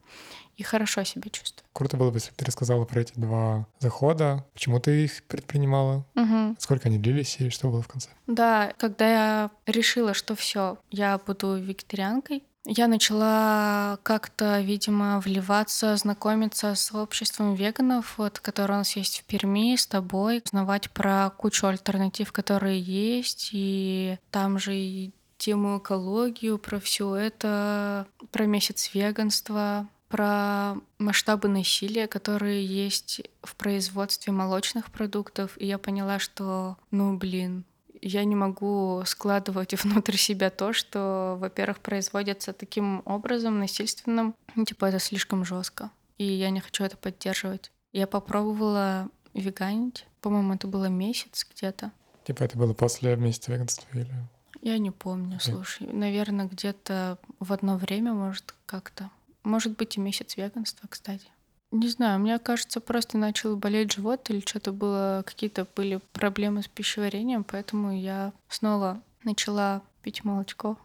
И 0.59 0.63
хорошо 0.65 1.05
себя 1.05 1.31
чувствую. 1.31 1.65
Круто 1.73 1.97
было 1.97 2.11
бы, 2.11 2.17
если 2.17 2.31
бы 2.31 2.37
ты 2.37 2.45
рассказала 2.45 2.85
про 2.85 3.01
эти 3.01 3.13
два 3.15 3.67
захода, 3.79 4.45
почему 4.53 4.81
ты 4.81 5.05
их 5.05 5.23
предпринимала, 5.23 6.05
Мгм. 6.15 6.57
сколько 6.59 6.89
они 6.89 6.99
длились 6.99 7.37
и 7.39 7.49
что 7.49 7.69
было 7.71 7.81
в 7.81 7.89
конце. 7.89 8.11
Да, 8.27 8.73
когда 8.77 9.09
я 9.09 9.51
решила, 9.67 10.13
что 10.15 10.35
все, 10.35 10.77
я 10.91 11.17
буду 11.25 11.57
вегетарианкой, 11.57 12.43
я 12.67 12.89
начала 12.89 13.99
как-то, 14.03 14.61
видимо, 14.61 15.21
вливаться, 15.21 15.97
знакомиться 15.97 16.75
с 16.75 16.81
сообществом 16.81 17.55
веганов, 17.55 18.19
вот, 18.19 18.41
которое 18.41 18.75
у 18.75 18.79
нас 18.79 18.95
есть 18.97 19.21
в 19.21 19.25
Перми, 19.25 19.77
с 19.77 19.87
тобой, 19.87 20.43
узнавать 20.45 20.91
про 20.91 21.31
кучу 21.31 21.67
альтернатив, 21.69 22.33
которые 22.33 22.81
есть, 22.81 23.51
и 23.53 24.19
там 24.33 24.59
же 24.59 24.75
и 24.77 25.13
тему 25.39 25.79
экологию, 25.79 26.59
про 26.59 26.81
все 26.81 27.15
это, 27.15 28.07
про 28.33 28.45
месяц 28.47 28.91
веганства, 28.93 29.87
про 30.09 30.77
масштабы 30.99 31.49
насилия, 31.49 32.07
которые 32.07 32.65
есть 32.65 33.23
в 33.43 33.55
производстве 33.57 34.33
молочных 34.33 34.91
продуктов. 34.91 35.53
И 35.57 35.67
я 35.67 35.79
поняла, 35.79 36.19
что, 36.19 36.77
ну, 36.91 37.17
блин, 37.17 37.65
я 38.01 38.25
не 38.25 38.37
могу 38.37 39.03
складывать 39.07 39.75
внутрь 39.85 40.17
себя 40.17 40.51
то, 40.51 40.73
что, 40.73 41.37
во-первых, 41.41 41.81
производится 41.81 42.53
таким 42.53 43.03
образом, 43.05 43.59
насильственным. 43.59 44.35
Ну, 44.55 44.65
типа, 44.65 44.87
это 44.87 44.99
слишком 44.99 45.45
жестко. 45.45 45.91
И 46.17 46.25
я 46.25 46.51
не 46.51 46.61
хочу 46.61 46.85
это 46.85 46.97
поддерживать. 46.97 47.71
Я 47.93 48.07
попробовала 48.07 49.09
веганить. 49.35 50.07
По-моему, 50.21 50.55
это 50.55 50.67
было 50.67 50.87
месяц 50.87 51.47
где-то. 51.55 51.93
Типа 52.25 52.43
это 52.43 52.59
было 52.59 52.75
после 52.75 53.17
месяца 53.17 53.53
веганства 53.53 53.87
или... 53.95 54.13
Я 54.61 54.79
не 54.79 54.91
помню, 54.91 55.39
слушай. 55.41 55.87
Наверное, 55.87 56.47
где-то 56.47 57.19
в 57.39 57.53
одно 57.53 57.77
время, 57.77 58.13
может, 58.13 58.55
как-то. 58.67 59.11
Может 59.45 59.77
быть, 59.77 59.97
и 59.97 60.01
месяц 60.01 60.37
веганства, 60.37 60.87
кстати. 60.89 61.27
Не 61.71 61.89
знаю, 61.89 62.19
мне 62.21 62.39
кажется, 62.39 62.81
просто 62.81 63.19
начал 63.19 63.57
болеть 63.57 63.93
живот 63.93 64.31
или 64.31 64.41
что-то 64.41 64.73
было, 64.73 65.23
какие-то 65.27 65.67
были 65.77 66.01
проблемы 66.13 66.63
с 66.63 66.69
пищеварением, 66.69 67.45
поэтому 67.45 67.93
я 67.95 68.33
снова 68.49 69.03
начала 69.25 69.83
пить 70.03 70.25
молочко. 70.25 70.79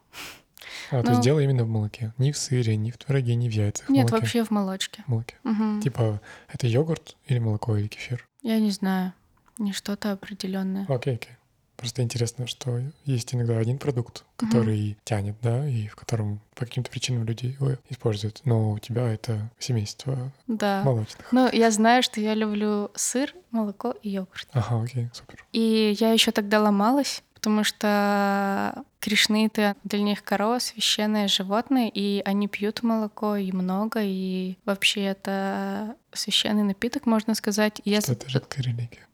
А, 0.92 1.02
то 1.02 1.08
Ну- 1.08 1.12
есть 1.12 1.22
дело 1.24 1.40
именно 1.40 1.64
в 1.64 1.70
молоке. 1.70 2.14
Не 2.18 2.32
в 2.32 2.38
сыре, 2.38 2.76
не 2.78 2.92
в 2.92 2.98
твороге, 2.98 3.36
не 3.36 3.50
в 3.50 3.54
яйцах. 3.54 3.90
Нет, 3.90 4.06
молоке. 4.10 4.16
вообще 4.22 4.44
в 4.44 4.52
молочке. 4.52 5.04
В 5.06 5.10
молоке. 5.10 5.36
Мгм. 5.44 5.82
Типа 5.82 6.22
это 6.50 6.68
йогурт 6.68 7.16
или 7.28 7.40
молоко 7.40 7.76
или 7.78 7.88
кефир? 7.88 8.26
Я 8.42 8.60
не 8.60 8.72
знаю, 8.72 9.14
не 9.58 9.72
что-то 9.74 10.12
определенное. 10.14 10.86
Окей, 10.90 11.16
окей. 11.16 11.32
Просто 11.84 12.02
интересно, 12.02 12.48
что 12.48 12.80
есть 13.04 13.36
иногда 13.36 13.58
один 13.58 13.78
продукт, 13.78 14.24
который 14.38 14.98
тянет, 15.04 15.36
да, 15.42 15.68
и 15.68 15.88
в 15.88 15.98
котором 15.98 16.40
по 16.56 16.64
каким-то 16.66 16.90
причинам 16.90 17.26
люди 17.26 17.48
его 17.60 17.74
используют. 17.90 18.40
Но 18.46 18.72
у 18.72 18.80
тебя 18.80 19.06
это 19.12 19.50
семейство 19.60 20.32
Да. 20.48 20.82
молочных. 20.86 21.28
Ну, 21.34 21.50
я 21.52 21.72
знаю, 21.72 22.02
что 22.02 22.22
я 22.22 22.36
люблю 22.36 22.90
сыр, 22.96 23.34
молоко 23.52 23.92
и 24.02 24.12
йогурт. 24.12 24.48
Ага, 24.54 24.82
окей, 24.82 25.10
супер. 25.12 25.44
И 25.52 25.94
я 26.00 26.14
еще 26.14 26.32
тогда 26.32 26.62
ломалась, 26.62 27.22
потому 27.34 27.66
что 27.66 28.84
кришниты 29.02 29.76
для 29.84 30.00
них 30.02 30.24
корова 30.24 30.60
священное 30.60 31.28
животное, 31.28 31.92
и 31.94 32.22
они 32.24 32.48
пьют 32.48 32.82
молоко 32.84 33.36
и 33.36 33.52
много, 33.52 34.00
и 34.02 34.56
вообще 34.64 35.02
это 35.04 35.98
священный 36.14 36.64
напиток, 36.64 37.06
можно 37.06 37.36
сказать. 37.36 37.82
Я 37.84 38.00
Что 38.00 38.08
за- 38.08 38.14
это 38.14 38.30
жидкая 38.30 38.64
религия. 38.64 39.06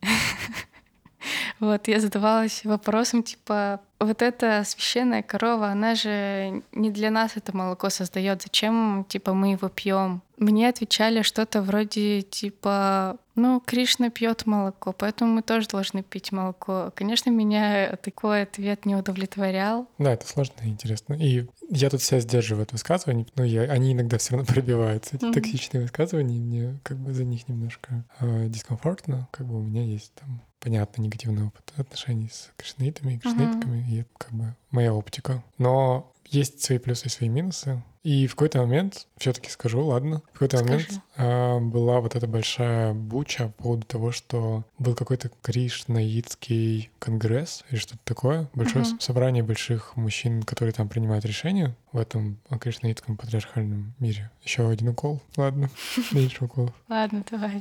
Вот, 1.59 1.87
я 1.87 1.99
задавалась 1.99 2.63
вопросом, 2.63 3.23
типа, 3.23 3.81
вот 3.99 4.21
эта 4.21 4.63
священная 4.65 5.21
корова, 5.23 5.67
она 5.67 5.95
же 5.95 6.63
не 6.71 6.89
для 6.89 7.11
нас 7.11 7.31
это 7.35 7.55
молоко 7.55 7.89
создает. 7.89 8.41
Зачем, 8.41 9.05
типа, 9.09 9.33
мы 9.33 9.51
его 9.51 9.69
пьем? 9.69 10.21
Мне 10.37 10.69
отвечали 10.69 11.21
что-то 11.21 11.61
вроде, 11.61 12.21
типа, 12.21 13.17
ну, 13.35 13.59
Кришна 13.59 14.09
пьет 14.09 14.45
молоко, 14.45 14.93
поэтому 14.93 15.33
мы 15.33 15.41
тоже 15.41 15.67
должны 15.67 16.01
пить 16.01 16.31
молоко. 16.31 16.91
Конечно, 16.95 17.29
меня 17.29 17.97
такой 17.97 18.43
ответ 18.43 18.85
не 18.85 18.95
удовлетворял. 18.95 19.89
Да, 19.97 20.13
это 20.13 20.25
сложно 20.27 20.53
и 20.63 20.67
интересно. 20.69 21.13
И 21.15 21.45
я 21.69 21.89
тут 21.89 22.01
себя 22.01 22.21
сдерживаю 22.21 22.63
от 22.63 22.71
высказываний, 22.71 23.27
но 23.35 23.43
я, 23.43 23.63
они 23.63 23.91
иногда 23.91 24.17
все 24.17 24.35
равно 24.35 24.45
пробиваются. 24.53 25.17
Эти 25.17 25.25
Мгм. 25.25 25.33
токсичные 25.33 25.81
высказывания, 25.81 26.37
и 26.37 26.41
мне 26.41 26.79
как 26.83 26.97
бы 26.97 27.13
за 27.13 27.25
них 27.25 27.49
немножко 27.49 28.05
э, 28.21 28.47
дискомфортно. 28.47 29.27
Как 29.31 29.45
бы 29.45 29.57
у 29.57 29.61
меня 29.61 29.83
есть 29.83 30.13
там 30.15 30.41
понятно 30.61 31.01
негативный 31.01 31.47
опыт 31.47 31.71
отношений 31.77 32.29
с 32.31 32.49
кришнаитами 32.57 33.13
и 33.13 33.17
кришнаитками, 33.19 33.85
и 33.89 34.05
как 34.17 34.31
бы 34.33 34.55
моя 34.71 34.93
оптика. 34.93 35.43
Но 35.57 36.13
есть 36.25 36.63
свои 36.63 36.77
плюсы 36.77 37.07
и 37.07 37.09
свои 37.09 37.29
минусы. 37.29 37.81
И 38.03 38.27
в 38.27 38.31
какой-то 38.35 38.59
момент, 38.59 39.07
все-таки 39.17 39.49
скажу, 39.49 39.83
ладно, 39.85 40.21
в 40.29 40.33
какой-то 40.33 40.63
момент 40.63 41.01
а, 41.17 41.59
была 41.59 41.99
вот 41.99 42.15
эта 42.15 42.27
большая 42.27 42.93
буча 42.93 43.51
по 43.57 43.63
поводу 43.63 43.85
того, 43.85 44.11
что 44.13 44.63
был 44.77 44.95
какой-то 44.95 45.29
кришнаитский 45.41 46.91
конгресс 46.99 47.65
или 47.69 47.77
что-то 47.77 47.99
такое, 48.05 48.49
большое 48.53 48.85
Мгм. 48.85 48.99
собрание 49.01 49.43
больших 49.43 49.97
мужчин, 49.97 50.43
которые 50.43 50.71
там 50.73 50.87
принимают 50.87 51.25
решения 51.25 51.75
в 51.91 51.97
этом 51.97 52.37
кришнаитском 52.59 53.17
патриархальном 53.17 53.93
мире. 53.99 54.31
Еще 54.43 54.69
один 54.69 54.89
укол. 54.89 55.21
Ладно, 55.35 55.69
меньше 56.11 56.45
уколов. 56.45 56.73
Ладно, 56.87 57.23
давай. 57.29 57.59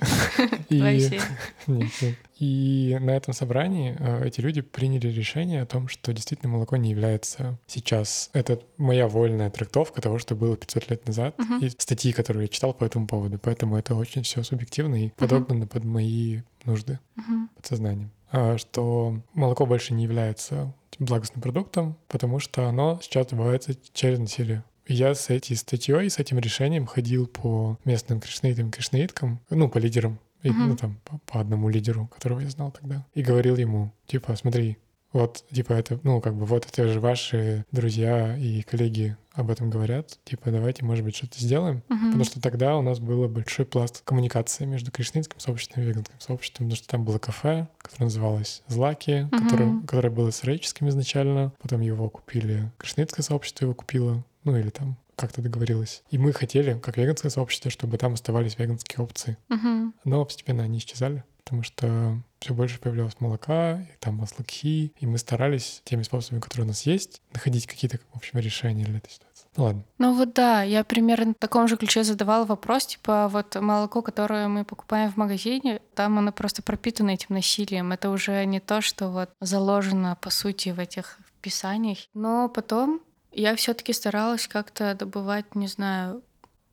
И 2.39 2.97
на 3.01 3.11
этом 3.11 3.35
собрании 3.35 3.97
э, 3.99 4.29
эти 4.29 4.41
люди 4.41 4.61
приняли 4.61 5.09
решение 5.09 5.63
о 5.63 5.67
том, 5.67 5.89
что 5.89 6.13
действительно 6.13 6.53
молоко 6.53 6.77
не 6.77 6.91
является 6.91 7.59
сейчас. 7.67 8.31
Это 8.33 8.61
моя 8.77 9.09
вольная 9.09 9.51
трактовка 9.51 10.01
того, 10.01 10.19
что 10.19 10.28
было 10.35 10.57
500 10.57 10.91
лет 10.91 11.07
назад, 11.07 11.35
uh-huh. 11.39 11.65
и 11.65 11.71
статьи, 11.71 12.13
которые 12.13 12.43
я 12.45 12.49
читал 12.49 12.73
по 12.73 12.85
этому 12.85 13.07
поводу. 13.07 13.39
Поэтому 13.39 13.77
это 13.77 13.95
очень 13.95 14.23
все 14.23 14.43
субъективно 14.43 15.07
и 15.07 15.11
подогнано 15.11 15.65
uh-huh. 15.65 15.69
под 15.69 15.85
мои 15.85 16.41
нужды, 16.65 16.99
uh-huh. 17.17 17.49
подсознанием. 17.57 18.11
А, 18.31 18.59
что 18.59 19.21
молоко 19.35 19.67
больше 19.67 19.95
не 19.95 20.05
является 20.05 20.75
благостным 20.99 21.41
продуктом, 21.41 21.97
потому 22.09 22.39
что 22.39 22.69
оно 22.69 22.99
сейчас 23.03 23.29
добывается 23.29 23.75
через 23.93 24.19
насилие. 24.19 24.65
Я 24.87 25.15
с 25.15 25.31
этой 25.31 25.57
статьей, 25.57 26.09
с 26.09 26.19
этим 26.19 26.39
решением 26.39 26.87
ходил 26.87 27.27
по 27.27 27.79
местным 27.85 28.21
кришнаитам 28.21 28.69
и 28.69 28.71
кришнаиткам, 28.71 29.41
ну, 29.51 29.69
по 29.69 29.79
лидерам 29.79 30.19
и, 30.43 30.49
uh-huh. 30.49 30.53
ну, 30.53 30.77
там, 30.77 30.99
по, 31.05 31.19
по 31.27 31.41
одному 31.41 31.69
лидеру, 31.69 32.07
которого 32.09 32.41
я 32.41 32.49
знал 32.49 32.71
тогда. 32.71 33.05
И 33.15 33.23
говорил 33.23 33.57
ему, 33.57 33.93
типа, 34.07 34.35
смотри, 34.37 34.79
вот, 35.13 35.45
типа, 35.51 35.73
это, 35.73 35.99
ну, 36.03 36.21
как 36.21 36.35
бы, 36.35 36.45
вот 36.45 36.67
это 36.67 36.89
же 36.89 37.01
ваши 37.01 37.65
друзья 37.73 38.37
и 38.37 38.63
коллеги 38.63 39.17
об 39.33 39.51
этом 39.51 39.71
говорят. 39.71 40.19
Типа, 40.25 40.51
давайте, 40.51 40.85
может 40.85 41.05
быть, 41.05 41.17
что-то 41.17 41.41
сделаем. 41.41 41.83
Uh-huh. 41.89 42.07
Потому 42.07 42.25
что 42.25 42.41
тогда 42.41 42.77
у 42.77 42.83
нас 42.83 42.99
был 42.99 43.29
большой 43.29 43.65
пласт 43.65 44.03
коммуникации 44.05 44.65
между 44.65 44.91
кришнаитским 44.91 45.39
сообществом 45.39 45.83
и 45.83 45.87
веганским 45.87 46.21
сообществом, 46.21 46.67
потому 46.67 46.77
что 46.77 46.89
там 46.89 47.05
было 47.05 47.19
кафе, 47.19 47.69
которое 47.79 48.05
называлось 48.05 48.63
Злаки, 48.67 49.29
uh-huh. 49.31 49.45
которое, 49.45 49.81
которое 49.83 50.11
было 50.11 50.31
сыреческим 50.31 50.89
изначально. 50.89 51.53
Потом 51.63 51.81
его 51.81 52.11
купили, 52.11 52.71
кришнаитское 52.79 53.23
сообщество 53.23 53.65
его 53.65 53.75
купило. 53.75 54.25
Ну, 54.45 54.57
или 54.57 54.71
там 54.71 54.97
как-то 55.17 55.43
договорилась. 55.43 56.03
И 56.11 56.19
мы 56.19 56.33
хотели, 56.33 56.79
как 56.79 56.97
веганское 56.97 57.31
сообщество, 57.31 57.71
чтобы 57.71 57.99
там 57.99 58.15
оставались 58.15 58.59
веганские 58.59 59.05
опции. 59.05 59.37
Угу. 59.51 59.93
Но 60.05 60.25
постепенно 60.25 60.63
они 60.63 60.79
исчезали, 60.79 61.25
потому 61.49 61.63
что 61.63 62.19
все 62.41 62.53
больше 62.53 62.79
появлялось 62.79 63.19
молока, 63.21 63.81
и 63.81 63.97
там 64.01 64.17
маслаки, 64.17 64.93
и 64.95 65.07
мы 65.07 65.17
старались 65.17 65.81
теми 65.83 66.03
способами, 66.03 66.41
которые 66.41 66.67
у 66.67 66.69
нас 66.69 66.83
есть, 66.83 67.23
находить 67.33 67.67
какие-то, 67.67 67.99
в 68.13 68.17
общем, 68.19 68.39
решения 68.39 68.85
для 68.85 68.99
этой 68.99 69.11
ситуации. 69.11 69.47
Ну 69.57 69.65
ладно. 69.65 69.85
Ну 69.97 70.15
вот 70.15 70.35
да, 70.35 70.63
я 70.63 70.85
примерно 70.85 71.33
в 71.33 71.41
таком 71.41 71.67
же 71.67 71.79
ключе 71.79 72.05
задавала 72.05 72.45
вопрос, 72.45 72.85
типа 72.85 73.29
вот 73.29 73.55
молоко, 73.55 74.03
которое 74.03 74.47
мы 74.49 74.67
покупаем 74.67 75.11
в 75.11 75.17
магазине, 75.17 75.81
там 75.95 76.19
оно 76.19 76.33
просто 76.33 76.63
пропитано 76.63 77.11
этим 77.13 77.35
насилием. 77.35 77.93
Это 77.93 78.11
уже 78.11 78.45
не 78.45 78.61
то, 78.61 78.83
что 78.83 79.09
вот 79.09 79.31
заложено, 79.41 80.19
по 80.21 80.29
сути, 80.29 80.69
в 80.69 80.79
этих 80.79 81.19
писаниях. 81.41 81.99
Но 82.13 82.51
потом 82.51 83.01
я 83.33 83.57
все-таки 83.57 83.95
старалась 83.95 84.47
как-то 84.49 84.95
добывать, 84.95 85.55
не 85.55 85.67
знаю. 85.67 86.23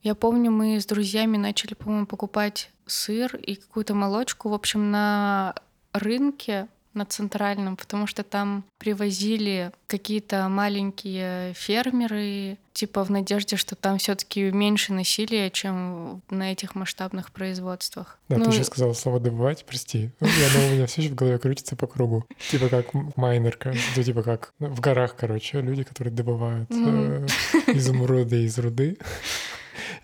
Я 0.02 0.14
помню, 0.14 0.50
мы 0.50 0.78
с 0.78 0.84
друзьями 0.84 1.38
начали, 1.38 1.72
по-моему, 1.72 2.06
покупать 2.06 2.70
сыр 2.86 3.36
и 3.36 3.56
какую-то 3.56 3.94
молочку, 3.94 4.48
в 4.48 4.54
общем, 4.54 4.90
на 4.90 5.54
рынке 5.92 6.68
на 6.96 7.04
центральном, 7.04 7.76
потому 7.76 8.06
что 8.06 8.24
там 8.24 8.64
привозили 8.78 9.70
какие-то 9.86 10.48
маленькие 10.48 11.52
фермеры, 11.54 12.56
типа 12.72 13.04
в 13.04 13.10
надежде, 13.10 13.56
что 13.56 13.76
там 13.76 13.98
все-таки 13.98 14.50
меньше 14.50 14.92
насилия, 14.92 15.50
чем 15.50 16.22
на 16.30 16.52
этих 16.52 16.74
масштабных 16.74 17.30
производствах. 17.30 18.18
Да, 18.28 18.38
ну, 18.38 18.46
ты 18.46 18.52
сейчас 18.52 18.66
сказала 18.68 18.94
слово 18.94 19.20
добывать, 19.20 19.64
прости. 19.66 20.10
Ну, 20.20 20.26
оно 20.26 20.66
у 20.66 20.70
меня 20.70 20.86
все 20.86 21.02
еще 21.02 21.12
в 21.12 21.14
голове 21.14 21.38
крутится 21.38 21.76
по 21.76 21.86
кругу. 21.86 22.24
Типа 22.50 22.68
как 22.68 22.92
майнер, 23.16 23.58
ну, 23.96 24.02
типа 24.02 24.22
как 24.22 24.52
в 24.58 24.80
горах, 24.80 25.14
короче, 25.16 25.60
люди, 25.60 25.84
которые 25.84 26.14
добывают 26.14 26.70
э, 26.70 27.26
изумруды 27.68 28.44
из 28.44 28.58
руды. 28.58 28.98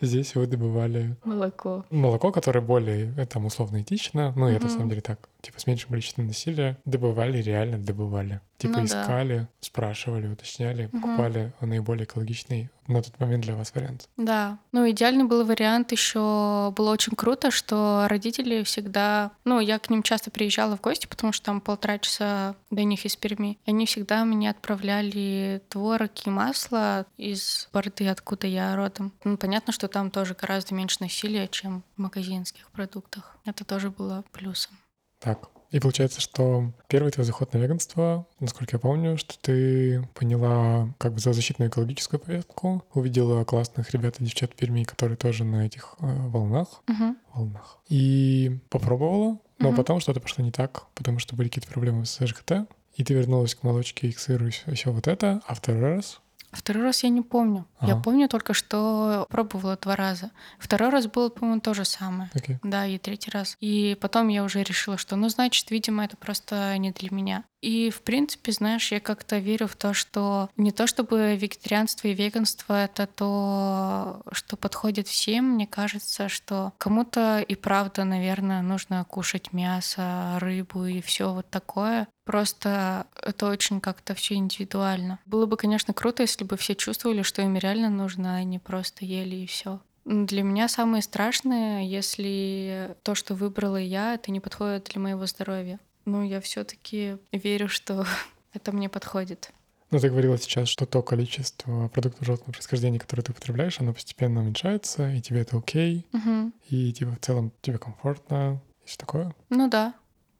Здесь 0.02 0.34
вы 0.34 0.48
добывали... 0.48 1.16
Молоко. 1.22 1.84
Молоко, 1.90 2.32
которое 2.32 2.60
более, 2.60 3.14
э, 3.16 3.24
там, 3.24 3.46
условно 3.46 3.82
этично, 3.82 4.32
ну, 4.34 4.48
это, 4.48 4.64
на 4.64 4.70
самом 4.70 4.88
деле, 4.88 5.00
так, 5.00 5.28
типа, 5.42 5.60
с 5.60 5.66
меньшим 5.66 5.90
количеством 5.90 6.28
насилия, 6.28 6.78
добывали, 6.84 7.42
реально 7.42 7.78
добывали. 7.78 8.40
Типа, 8.58 8.78
ну, 8.78 8.84
искали, 8.84 9.38
да. 9.38 9.48
спрашивали, 9.60 10.28
уточняли, 10.28 10.86
угу. 10.86 11.00
покупали 11.00 11.52
наиболее 11.60 12.04
экологичный 12.04 12.70
на 12.86 13.02
тот 13.02 13.18
момент 13.18 13.44
для 13.44 13.56
вас 13.56 13.74
вариант. 13.74 14.08
Да. 14.16 14.58
Ну, 14.70 14.88
идеальный 14.88 15.24
был 15.24 15.44
вариант 15.44 15.90
еще 15.90 16.72
было 16.76 16.92
очень 16.92 17.16
круто, 17.16 17.50
что 17.50 18.06
родители 18.08 18.62
всегда... 18.62 19.32
Ну, 19.44 19.58
я 19.58 19.80
к 19.80 19.90
ним 19.90 20.04
часто 20.04 20.30
приезжала 20.30 20.76
в 20.76 20.80
гости, 20.80 21.06
потому 21.08 21.32
что 21.32 21.46
там 21.46 21.60
полтора 21.60 21.98
часа 21.98 22.54
до 22.70 22.84
них 22.84 23.04
из 23.04 23.16
Перми. 23.16 23.58
И 23.66 23.70
они 23.70 23.86
всегда 23.86 24.24
мне 24.24 24.50
отправляли 24.50 25.60
творог 25.68 26.12
и 26.24 26.30
масло 26.30 27.06
из 27.16 27.68
Борды, 27.72 28.06
откуда 28.06 28.46
я 28.46 28.76
родом. 28.76 29.12
Ну, 29.24 29.36
понятно, 29.36 29.72
что 29.72 29.88
там 29.88 30.12
тоже 30.12 30.34
гораздо 30.34 30.74
меньше 30.76 30.98
насилия, 31.00 31.48
чем 31.48 31.82
в 31.96 32.02
магазинских 32.02 32.70
продуктах. 32.70 33.36
Это 33.44 33.64
тоже 33.64 33.90
было 33.90 34.24
плюсом. 34.30 34.76
Так, 35.22 35.48
и 35.70 35.80
получается, 35.80 36.20
что 36.20 36.72
первый 36.88 37.10
твой 37.12 37.24
заход 37.24 37.54
на 37.54 37.58
веганство, 37.58 38.26
насколько 38.40 38.76
я 38.76 38.80
помню, 38.80 39.16
что 39.16 39.38
ты 39.40 40.06
поняла 40.14 40.92
как 40.98 41.14
бы 41.14 41.18
за 41.20 41.32
защитную 41.32 41.70
экологическую 41.70 42.20
повестку, 42.20 42.84
увидела 42.92 43.44
классных 43.44 43.90
ребят 43.92 44.16
и 44.20 44.24
девчат 44.24 44.52
в 44.52 44.54
Перми, 44.56 44.84
которые 44.84 45.16
тоже 45.16 45.44
на 45.44 45.64
этих 45.64 45.94
э, 46.00 46.06
волнах, 46.28 46.82
uh-huh. 46.86 47.14
волнах, 47.32 47.78
и 47.88 48.58
попробовала, 48.68 49.38
но 49.58 49.70
uh-huh. 49.70 49.76
потом 49.76 50.00
что-то 50.00 50.20
пошло 50.20 50.44
не 50.44 50.50
так, 50.50 50.86
потому 50.94 51.18
что 51.18 51.36
были 51.36 51.48
какие-то 51.48 51.70
проблемы 51.70 52.04
с 52.04 52.18
ЖКТ, 52.26 52.68
и 52.96 53.04
ты 53.04 53.14
вернулась 53.14 53.54
к 53.54 53.62
молочке 53.62 54.08
и 54.08 54.12
к 54.12 54.18
сыру 54.18 54.50
все 54.50 54.92
вот 54.92 55.08
это, 55.08 55.40
а 55.46 55.54
второй 55.54 55.80
раз 55.80 56.20
Второй 56.52 56.84
раз 56.84 57.02
я 57.02 57.08
не 57.08 57.22
помню. 57.22 57.66
Ага. 57.78 57.92
Я 57.92 58.00
помню 58.00 58.28
только, 58.28 58.52
что 58.52 59.26
пробовала 59.30 59.76
два 59.80 59.96
раза. 59.96 60.30
Второй 60.58 60.90
раз 60.90 61.06
было, 61.06 61.30
по-моему, 61.30 61.60
то 61.60 61.72
же 61.72 61.84
самое. 61.84 62.30
Okay. 62.34 62.58
Да, 62.62 62.86
и 62.86 62.98
третий 62.98 63.30
раз. 63.30 63.56
И 63.60 63.96
потом 64.00 64.28
я 64.28 64.44
уже 64.44 64.62
решила, 64.62 64.98
что, 64.98 65.16
ну, 65.16 65.28
значит, 65.30 65.70
видимо, 65.70 66.04
это 66.04 66.16
просто 66.16 66.76
не 66.76 66.90
для 66.90 67.08
меня. 67.10 67.44
И, 67.62 67.90
в 67.90 68.02
принципе, 68.02 68.50
знаешь, 68.50 68.90
я 68.90 68.98
как-то 68.98 69.38
верю 69.38 69.68
в 69.68 69.76
то, 69.76 69.94
что 69.94 70.50
не 70.56 70.72
то 70.72 70.88
чтобы 70.88 71.36
вегетарианство 71.36 72.08
и 72.08 72.14
веганство— 72.14 72.84
это 72.84 73.06
то, 73.06 74.20
что 74.32 74.56
подходит 74.56 75.06
всем. 75.06 75.50
Мне 75.50 75.68
кажется, 75.68 76.28
что 76.28 76.72
кому-то 76.76 77.38
и 77.40 77.54
правда, 77.54 78.02
наверное, 78.02 78.62
нужно 78.62 79.04
кушать 79.04 79.52
мясо, 79.52 80.38
рыбу 80.40 80.86
и 80.86 81.00
все 81.00 81.32
вот 81.32 81.48
такое. 81.50 82.08
Просто 82.24 83.06
это 83.22 83.46
очень 83.46 83.80
как-то 83.80 84.14
все 84.14 84.34
индивидуально. 84.34 85.20
Было 85.24 85.46
бы, 85.46 85.56
конечно, 85.56 85.94
круто, 85.94 86.22
если 86.22 86.42
бы 86.42 86.56
все 86.56 86.74
чувствовали, 86.74 87.22
что 87.22 87.42
им 87.42 87.56
реально 87.56 87.90
нужно, 87.90 88.36
а 88.36 88.42
не 88.42 88.58
просто 88.58 89.04
ели 89.04 89.36
и 89.36 89.46
все. 89.46 89.80
Для 90.04 90.42
меня 90.42 90.66
самое 90.66 91.00
страшное, 91.00 91.84
если 91.84 92.96
то, 93.04 93.14
что 93.14 93.36
выбрала 93.36 93.76
я, 93.76 94.14
это 94.14 94.32
не 94.32 94.40
подходит 94.40 94.90
для 94.92 95.00
моего 95.00 95.26
здоровья. 95.26 95.78
Ну, 96.04 96.22
я 96.22 96.40
все-таки 96.40 97.18
верю, 97.32 97.68
что 97.68 98.06
это 98.52 98.72
мне 98.72 98.88
подходит. 98.88 99.50
Ну, 99.90 99.98
ты 99.98 100.08
говорила 100.08 100.38
сейчас, 100.38 100.68
что 100.68 100.86
то 100.86 101.02
количество 101.02 101.88
продуктов 101.88 102.24
животного 102.24 102.52
происхождения, 102.52 102.98
которые 102.98 103.24
ты 103.24 103.32
употребляешь, 103.32 103.78
оно 103.78 103.92
постепенно 103.92 104.40
уменьшается, 104.40 105.12
и 105.12 105.20
тебе 105.20 105.42
это 105.42 105.58
окей, 105.58 106.06
угу. 106.14 106.50
и 106.70 106.92
типа 106.94 107.12
в 107.12 107.20
целом 107.20 107.52
тебе 107.60 107.76
комфортно, 107.76 108.62
и 108.82 108.88
все 108.88 108.96
такое? 108.96 109.34
Ну 109.50 109.68
да. 109.68 109.94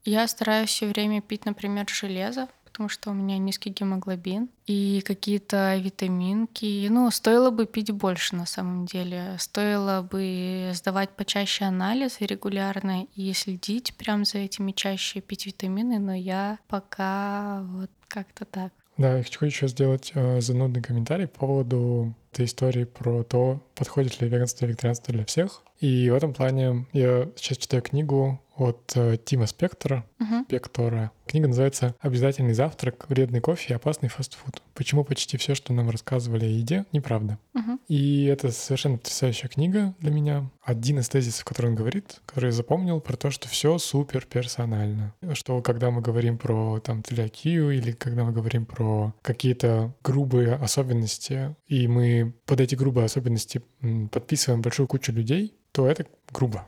Я 0.04 0.26
стараюсь 0.26 0.70
все 0.70 0.86
время 0.86 1.20
пить, 1.20 1.44
например, 1.44 1.86
железо, 1.88 2.48
потому 2.72 2.88
что 2.88 3.10
у 3.10 3.14
меня 3.14 3.36
низкий 3.36 3.70
гемоглобин 3.70 4.48
и 4.66 5.02
какие-то 5.04 5.76
витаминки. 5.76 6.88
Ну, 6.88 7.10
стоило 7.10 7.50
бы 7.50 7.66
пить 7.66 7.90
больше 7.90 8.34
на 8.34 8.46
самом 8.46 8.86
деле. 8.86 9.36
Стоило 9.38 10.02
бы 10.02 10.70
сдавать 10.72 11.10
почаще 11.10 11.64
анализы 11.64 12.24
регулярно 12.24 13.06
и 13.14 13.32
следить 13.34 13.94
прям 13.96 14.24
за 14.24 14.38
этими 14.38 14.72
чаще, 14.72 15.20
пить 15.20 15.46
витамины, 15.46 15.98
но 15.98 16.14
я 16.14 16.58
пока 16.66 17.62
вот 17.64 17.90
как-то 18.08 18.46
так. 18.46 18.72
Да, 18.96 19.16
я 19.18 19.22
хочу 19.22 19.44
еще 19.44 19.68
сделать 19.68 20.12
э, 20.14 20.40
занудный 20.40 20.82
комментарий 20.82 21.26
по 21.26 21.40
поводу 21.40 22.14
этой 22.32 22.46
истории 22.46 22.84
про 22.84 23.22
то, 23.22 23.60
подходит 23.74 24.20
ли 24.20 24.28
веганство 24.28 24.64
и 24.64 24.68
вегетарианство 24.68 25.12
для 25.12 25.24
всех. 25.24 25.62
И 25.80 26.10
в 26.10 26.14
этом 26.14 26.32
плане 26.34 26.86
я 26.92 27.28
сейчас 27.36 27.58
читаю 27.58 27.82
книгу 27.82 28.40
от 28.56 28.92
э, 28.96 29.16
Тима 29.24 29.46
Спектора, 29.46 30.04
uh-huh. 30.18 30.44
Спектора. 30.44 31.10
Книга 31.26 31.48
называется 31.48 31.94
«Обязательный 32.00 32.52
завтрак, 32.52 33.06
вредный 33.08 33.40
кофе 33.40 33.72
и 33.72 33.76
опасный 33.76 34.08
фастфуд. 34.08 34.62
Почему 34.74 35.04
почти 35.04 35.36
все, 35.38 35.54
что 35.54 35.72
нам 35.72 35.88
рассказывали 35.88 36.44
о 36.44 36.48
еде, 36.48 36.84
неправда». 36.92 37.38
Uh-huh. 37.54 37.78
И 37.88 38.26
это 38.26 38.50
совершенно 38.50 38.98
потрясающая 38.98 39.48
книга 39.48 39.94
для 40.00 40.10
меня. 40.10 40.50
Один 40.62 40.98
из 40.98 41.08
тезисов, 41.08 41.44
который 41.44 41.68
он 41.68 41.74
говорит, 41.74 42.20
который 42.26 42.46
я 42.46 42.52
запомнил, 42.52 43.00
про 43.00 43.16
то, 43.16 43.30
что 43.30 43.48
все 43.48 43.78
супер 43.78 44.26
персонально. 44.26 45.14
Что 45.32 45.62
когда 45.62 45.90
мы 45.90 46.02
говорим 46.02 46.38
про 46.38 46.80
там 46.80 47.02
целиакию 47.02 47.70
или 47.70 47.92
когда 47.92 48.24
мы 48.24 48.32
говорим 48.32 48.66
про 48.66 49.14
какие-то 49.22 49.94
грубые 50.02 50.54
особенности, 50.54 51.56
и 51.66 51.88
мы 51.88 52.34
под 52.46 52.60
эти 52.60 52.74
грубые 52.74 53.06
особенности 53.06 53.62
подписываем 54.10 54.62
большую 54.62 54.86
кучу 54.86 55.12
людей, 55.12 55.54
то 55.72 55.86
это 55.86 56.06
грубо. 56.30 56.64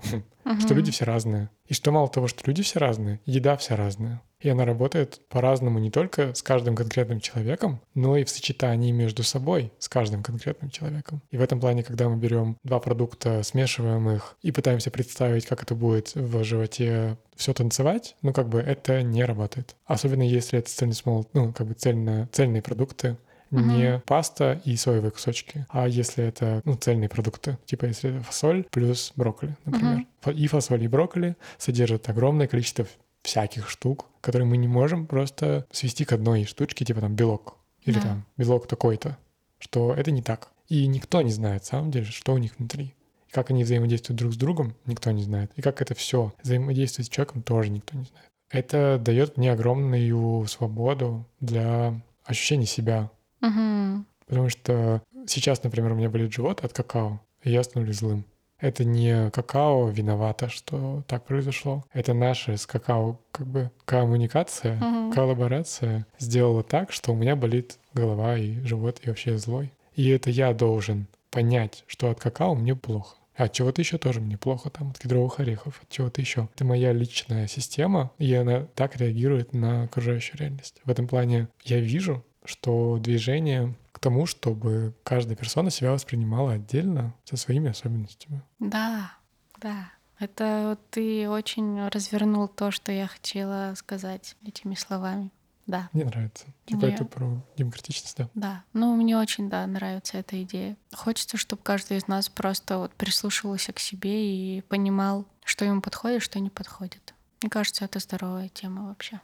Что 0.60 0.74
люди 0.74 0.90
все 0.90 1.04
разные. 1.04 1.48
И 1.66 1.72
что 1.72 1.90
мало 1.90 2.08
того, 2.08 2.28
что 2.28 2.42
люди 2.44 2.62
все 2.62 2.78
разные, 2.78 3.20
еда 3.24 3.56
вся 3.56 3.76
разная. 3.76 4.20
И 4.40 4.48
она 4.50 4.66
работает 4.66 5.22
по-разному 5.30 5.78
не 5.78 5.90
только 5.90 6.34
с 6.34 6.42
каждым 6.42 6.76
конкретным 6.76 7.20
человеком, 7.20 7.80
но 7.94 8.18
и 8.18 8.24
в 8.24 8.28
сочетании 8.28 8.92
между 8.92 9.22
собой 9.22 9.72
с 9.78 9.88
каждым 9.88 10.22
конкретным 10.22 10.68
человеком. 10.68 11.22
И 11.30 11.38
в 11.38 11.40
этом 11.40 11.60
плане, 11.60 11.82
когда 11.82 12.10
мы 12.10 12.18
берем 12.18 12.58
два 12.62 12.78
продукта, 12.78 13.42
смешиваем 13.42 14.10
их 14.10 14.36
и 14.42 14.52
пытаемся 14.52 14.90
представить, 14.90 15.46
как 15.46 15.62
это 15.62 15.74
будет 15.74 16.14
в 16.14 16.44
животе 16.44 17.16
все 17.34 17.54
танцевать, 17.54 18.16
ну 18.20 18.34
как 18.34 18.50
бы 18.50 18.60
это 18.60 19.02
не 19.02 19.24
работает. 19.24 19.76
Особенно 19.86 20.22
если 20.22 20.58
это 20.58 20.68
цельный 20.68 20.94
смол, 20.94 21.26
ну 21.32 21.54
как 21.54 21.66
бы 21.66 21.72
цельно, 21.72 22.28
цельные 22.30 22.60
продукты, 22.60 23.16
не 23.60 23.98
паста 24.00 24.60
и 24.64 24.76
соевые 24.76 25.10
кусочки, 25.10 25.66
а 25.68 25.88
если 25.88 26.24
это 26.24 26.60
ну, 26.64 26.74
цельные 26.74 27.08
продукты, 27.08 27.58
типа 27.64 27.86
если 27.86 28.10
это 28.10 28.24
фасоль 28.24 28.64
плюс 28.70 29.12
брокколи, 29.16 29.56
например. 29.64 30.06
И 30.34 30.46
фасоль, 30.46 30.82
и 30.82 30.88
брокколи 30.88 31.36
содержат 31.58 32.08
огромное 32.08 32.46
количество 32.46 32.86
всяких 33.22 33.68
штук, 33.70 34.06
которые 34.20 34.46
мы 34.46 34.56
не 34.56 34.68
можем 34.68 35.06
просто 35.06 35.66
свести 35.70 36.04
к 36.04 36.12
одной 36.12 36.44
штучке, 36.44 36.84
типа 36.84 37.00
там 37.00 37.14
белок 37.14 37.56
или 37.84 37.94
да. 37.94 38.02
там 38.02 38.26
белок 38.36 38.66
такой-то, 38.66 39.18
что 39.58 39.94
это 39.94 40.10
не 40.10 40.22
так. 40.22 40.50
И 40.68 40.86
никто 40.86 41.22
не 41.22 41.30
знает, 41.30 41.62
на 41.62 41.66
самом 41.66 41.90
деле, 41.90 42.06
что 42.06 42.34
у 42.34 42.38
них 42.38 42.58
внутри. 42.58 42.94
И 43.28 43.32
как 43.32 43.50
они 43.50 43.64
взаимодействуют 43.64 44.18
друг 44.18 44.32
с 44.32 44.36
другом, 44.36 44.74
никто 44.86 45.10
не 45.10 45.22
знает. 45.22 45.50
И 45.56 45.62
как 45.62 45.82
это 45.82 45.94
все 45.94 46.32
взаимодействует 46.42 47.06
с 47.06 47.10
человеком, 47.10 47.42
тоже 47.42 47.70
никто 47.70 47.96
не 47.96 48.04
знает. 48.04 48.28
Это 48.50 49.00
дает 49.02 49.36
мне 49.36 49.52
огромную 49.52 50.46
свободу 50.46 51.26
для 51.40 52.00
ощущения 52.24 52.66
себя, 52.66 53.10
Угу. 53.44 54.04
Потому 54.26 54.48
что 54.48 55.02
сейчас, 55.26 55.62
например, 55.62 55.92
у 55.92 55.94
меня 55.94 56.10
болит 56.10 56.32
живот 56.32 56.64
от 56.64 56.72
какао, 56.72 57.20
и 57.42 57.50
я 57.50 57.62
становлюсь 57.62 57.98
злым. 57.98 58.24
Это 58.58 58.84
не 58.84 59.30
какао 59.30 59.88
виновато, 59.90 60.48
что 60.48 61.02
так 61.06 61.26
произошло. 61.26 61.84
Это 61.92 62.14
наша 62.14 62.56
с 62.56 62.66
какао 62.66 63.20
как 63.30 63.46
бы 63.46 63.70
коммуникация, 63.84 64.76
угу. 64.76 65.12
коллаборация 65.12 66.06
сделала 66.18 66.62
так, 66.62 66.92
что 66.92 67.12
у 67.12 67.16
меня 67.16 67.36
болит 67.36 67.78
голова 67.92 68.38
и 68.38 68.60
живот, 68.60 69.00
и 69.02 69.08
вообще 69.08 69.36
злой. 69.36 69.72
И 69.94 70.08
это 70.08 70.30
я 70.30 70.54
должен 70.54 71.06
понять, 71.30 71.84
что 71.86 72.10
от 72.10 72.20
какао 72.20 72.54
мне 72.54 72.74
плохо. 72.74 73.16
А 73.36 73.44
от 73.44 73.52
чего-то 73.52 73.82
еще 73.82 73.98
тоже 73.98 74.20
мне 74.20 74.38
плохо, 74.38 74.70
там, 74.70 74.90
от 74.90 74.98
кедровых 74.98 75.40
орехов, 75.40 75.80
от 75.82 75.88
чего-то 75.88 76.20
еще. 76.20 76.48
Это 76.54 76.64
моя 76.64 76.92
личная 76.92 77.48
система, 77.48 78.12
и 78.18 78.32
она 78.32 78.66
так 78.76 78.96
реагирует 78.96 79.52
на 79.52 79.84
окружающую 79.84 80.38
реальность. 80.38 80.80
В 80.84 80.90
этом 80.90 81.08
плане 81.08 81.48
я 81.64 81.80
вижу, 81.80 82.24
что 82.44 82.98
движение 83.00 83.74
к 83.92 83.98
тому, 83.98 84.26
чтобы 84.26 84.94
каждая 85.02 85.36
персона 85.36 85.70
себя 85.70 85.92
воспринимала 85.92 86.52
отдельно 86.52 87.14
со 87.24 87.36
своими 87.36 87.70
особенностями. 87.70 88.42
Да, 88.58 89.12
да. 89.60 89.90
Это 90.18 90.78
ты 90.90 91.28
очень 91.28 91.88
развернул 91.88 92.48
то, 92.48 92.70
что 92.70 92.92
я 92.92 93.06
хотела 93.06 93.74
сказать 93.76 94.36
этими 94.46 94.74
словами. 94.74 95.30
Да. 95.66 95.88
Мне 95.92 96.04
нравится. 96.04 96.46
Типа 96.66 96.86
мне... 96.86 96.94
это 96.94 97.04
про 97.04 97.42
демократичность, 97.56 98.16
да? 98.18 98.28
Да. 98.34 98.64
Ну, 98.74 98.94
мне 98.96 99.16
очень, 99.16 99.48
да, 99.48 99.66
нравится 99.66 100.18
эта 100.18 100.42
идея. 100.42 100.76
Хочется, 100.94 101.36
чтобы 101.36 101.62
каждый 101.62 101.96
из 101.96 102.06
нас 102.06 102.28
просто 102.28 102.78
вот 102.78 102.92
прислушивался 102.92 103.72
к 103.72 103.78
себе 103.78 104.58
и 104.58 104.60
понимал, 104.62 105.24
что 105.44 105.64
ему 105.64 105.80
подходит, 105.80 106.22
что 106.22 106.38
не 106.38 106.50
подходит. 106.50 107.14
Мне 107.42 107.50
кажется, 107.50 107.84
это 107.84 107.98
здоровая 107.98 108.48
тема 108.48 108.88
вообще. 108.88 109.20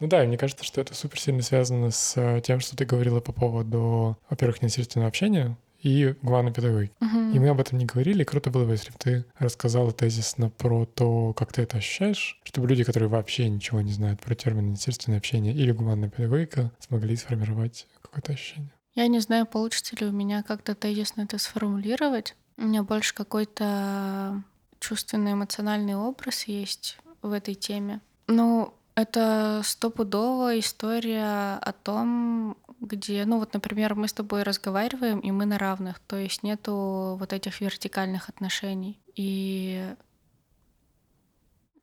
Ну 0.00 0.08
да, 0.08 0.24
и 0.24 0.26
мне 0.26 0.38
кажется, 0.38 0.64
что 0.64 0.80
это 0.80 0.94
супер 0.94 1.20
сильно 1.20 1.42
связано 1.42 1.90
с 1.90 2.14
э, 2.16 2.40
тем, 2.40 2.60
что 2.60 2.74
ты 2.74 2.86
говорила 2.86 3.20
по 3.20 3.32
поводу, 3.32 4.16
во-первых, 4.30 4.62
ненасильственного 4.62 5.08
общения 5.08 5.56
и 5.82 6.14
гуманной 6.22 6.52
педагогики. 6.52 6.92
Uh-huh. 7.00 7.34
И 7.34 7.38
мы 7.38 7.48
об 7.48 7.60
этом 7.60 7.78
не 7.78 7.84
говорили. 7.84 8.24
Круто 8.24 8.50
было 8.50 8.64
бы, 8.64 8.72
если 8.72 8.90
бы 8.90 8.96
ты 8.98 9.24
рассказала 9.38 9.92
тезисно 9.92 10.50
про 10.50 10.86
то, 10.86 11.32
как 11.34 11.52
ты 11.52 11.62
это 11.62 11.78
ощущаешь, 11.78 12.38
чтобы 12.44 12.68
люди, 12.68 12.84
которые 12.84 13.08
вообще 13.08 13.48
ничего 13.48 13.80
не 13.80 13.92
знают 13.92 14.20
про 14.20 14.34
термин 14.34 14.68
ненасильственное 14.68 15.18
общение 15.18 15.54
или 15.54 15.72
гуманная 15.72 16.10
педагогика, 16.10 16.72
смогли 16.78 17.16
сформировать 17.16 17.86
какое-то 18.02 18.32
ощущение. 18.32 18.72
Я 18.94 19.06
не 19.06 19.20
знаю, 19.20 19.46
получится 19.46 19.96
ли 19.96 20.06
у 20.06 20.12
меня 20.12 20.42
как-то 20.42 20.74
тезисно 20.74 21.22
это 21.22 21.38
сформулировать. 21.38 22.36
У 22.56 22.62
меня 22.62 22.82
больше 22.82 23.14
какой-то 23.14 24.42
чувственный 24.80 25.32
эмоциональный 25.32 25.94
образ 25.94 26.44
есть 26.44 26.98
в 27.22 27.32
этой 27.32 27.54
теме. 27.54 28.00
Ну, 28.26 28.74
это 29.00 29.62
стопудовая 29.64 30.58
история 30.58 31.58
о 31.60 31.72
том, 31.72 32.56
где, 32.80 33.24
ну 33.24 33.38
вот, 33.38 33.52
например, 33.52 33.94
мы 33.94 34.08
с 34.08 34.12
тобой 34.12 34.42
разговариваем, 34.42 35.20
и 35.20 35.30
мы 35.30 35.44
на 35.44 35.58
равных, 35.58 35.98
то 36.00 36.16
есть 36.16 36.42
нету 36.42 37.16
вот 37.18 37.32
этих 37.32 37.60
вертикальных 37.60 38.28
отношений. 38.28 38.98
И 39.16 39.94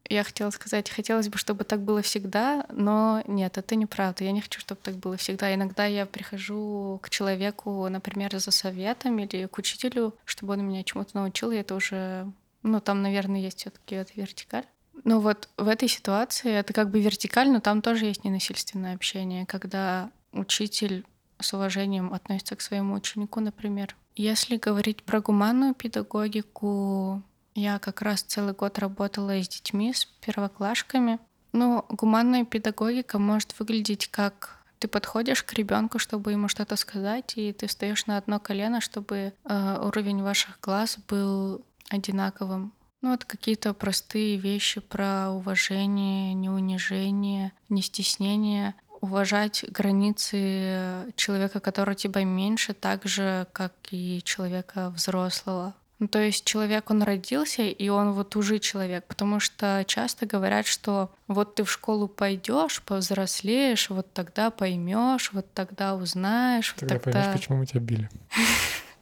я 0.09 0.23
хотела 0.23 0.49
сказать, 0.51 0.89
хотелось 0.89 1.29
бы, 1.29 1.37
чтобы 1.37 1.63
так 1.65 1.81
было 1.81 2.01
всегда, 2.01 2.65
но 2.71 3.23
нет, 3.27 3.57
это 3.57 3.75
неправда. 3.75 4.23
Я 4.23 4.31
не 4.31 4.41
хочу, 4.41 4.59
чтобы 4.59 4.79
так 4.81 4.95
было 4.95 5.17
всегда. 5.17 5.53
Иногда 5.53 5.85
я 5.85 6.05
прихожу 6.05 6.99
к 7.03 7.09
человеку, 7.09 7.87
например, 7.89 8.37
за 8.39 8.51
советом 8.51 9.19
или 9.19 9.45
к 9.47 9.57
учителю, 9.57 10.15
чтобы 10.25 10.53
он 10.53 10.65
меня 10.65 10.83
чему-то 10.83 11.11
научил, 11.15 11.51
и 11.51 11.57
это 11.57 11.75
уже, 11.75 12.31
ну, 12.63 12.79
там, 12.79 13.01
наверное, 13.01 13.41
есть 13.41 13.59
все 13.59 13.69
таки 13.69 13.95
эта 13.95 14.13
вертикаль. 14.15 14.65
Ну 15.03 15.19
вот 15.19 15.49
в 15.57 15.67
этой 15.67 15.87
ситуации 15.87 16.51
это 16.51 16.73
как 16.73 16.89
бы 16.89 16.99
вертикаль, 16.99 17.49
но 17.49 17.59
там 17.59 17.81
тоже 17.81 18.05
есть 18.05 18.23
ненасильственное 18.23 18.95
общение, 18.95 19.45
когда 19.45 20.11
учитель 20.31 21.05
с 21.39 21.53
уважением 21.53 22.13
относится 22.13 22.55
к 22.55 22.61
своему 22.61 22.95
ученику, 22.95 23.39
например. 23.39 23.95
Если 24.15 24.57
говорить 24.57 25.03
про 25.03 25.21
гуманную 25.21 25.75
педагогику, 25.75 27.21
я 27.53 27.79
как 27.79 28.01
раз 28.01 28.21
целый 28.21 28.53
год 28.53 28.79
работала 28.79 29.41
с 29.41 29.47
детьми, 29.47 29.93
с 29.93 30.05
первоклашками. 30.05 31.19
Ну, 31.53 31.85
гуманная 31.89 32.45
педагогика 32.45 33.19
может 33.19 33.57
выглядеть 33.59 34.07
как 34.07 34.57
ты 34.79 34.87
подходишь 34.87 35.43
к 35.43 35.53
ребенку, 35.53 35.97
чтобы 35.97 36.31
ему 36.31 36.47
что-то 36.47 36.75
сказать, 36.75 37.33
и 37.35 37.51
ты 37.51 37.67
встаешь 37.67 38.05
на 38.05 38.17
одно 38.17 38.39
колено, 38.39 38.79
чтобы 38.79 39.33
э, 39.43 39.79
уровень 39.81 40.21
ваших 40.21 40.59
глаз 40.61 40.99
был 41.07 41.63
одинаковым. 41.89 42.73
Ну, 43.01 43.11
вот 43.11 43.25
какие-то 43.25 43.73
простые 43.73 44.37
вещи 44.37 44.81
про 44.81 45.29
уважение, 45.29 46.33
неунижение, 46.33 47.51
не 47.69 47.81
стеснение, 47.81 48.73
уважать 49.01 49.65
границы 49.69 51.13
человека, 51.15 51.59
который 51.59 51.95
тебя 51.95 52.23
меньше, 52.23 52.73
так 52.73 53.05
же, 53.05 53.47
как 53.53 53.73
и 53.91 54.21
человека 54.23 54.89
взрослого. 54.89 55.75
Ну, 55.99 56.07
то 56.07 56.19
есть 56.19 56.45
человек, 56.45 56.91
он 56.91 57.01
родился, 57.01 57.63
и 57.63 57.89
он 57.89 58.11
вот 58.11 58.35
уже 58.35 58.59
человек, 58.59 59.05
потому 59.05 59.39
что 59.39 59.83
часто 59.87 60.27
говорят, 60.27 60.67
что 60.67 61.11
вот 61.27 61.55
ты 61.55 61.63
в 61.63 61.71
школу 61.71 62.07
пойдешь, 62.07 62.83
повзрослеешь, 62.83 63.89
вот 63.89 64.13
тогда 64.13 64.51
поймешь, 64.51 65.31
вот 65.33 65.51
тогда 65.53 65.95
узнаешь. 65.95 66.75
Тогда, 66.77 66.95
вот 66.95 67.03
тогда... 67.03 67.19
поймешь, 67.21 67.39
почему 67.39 67.57
мы 67.57 67.65
тебя 67.65 67.81
били. 67.81 68.09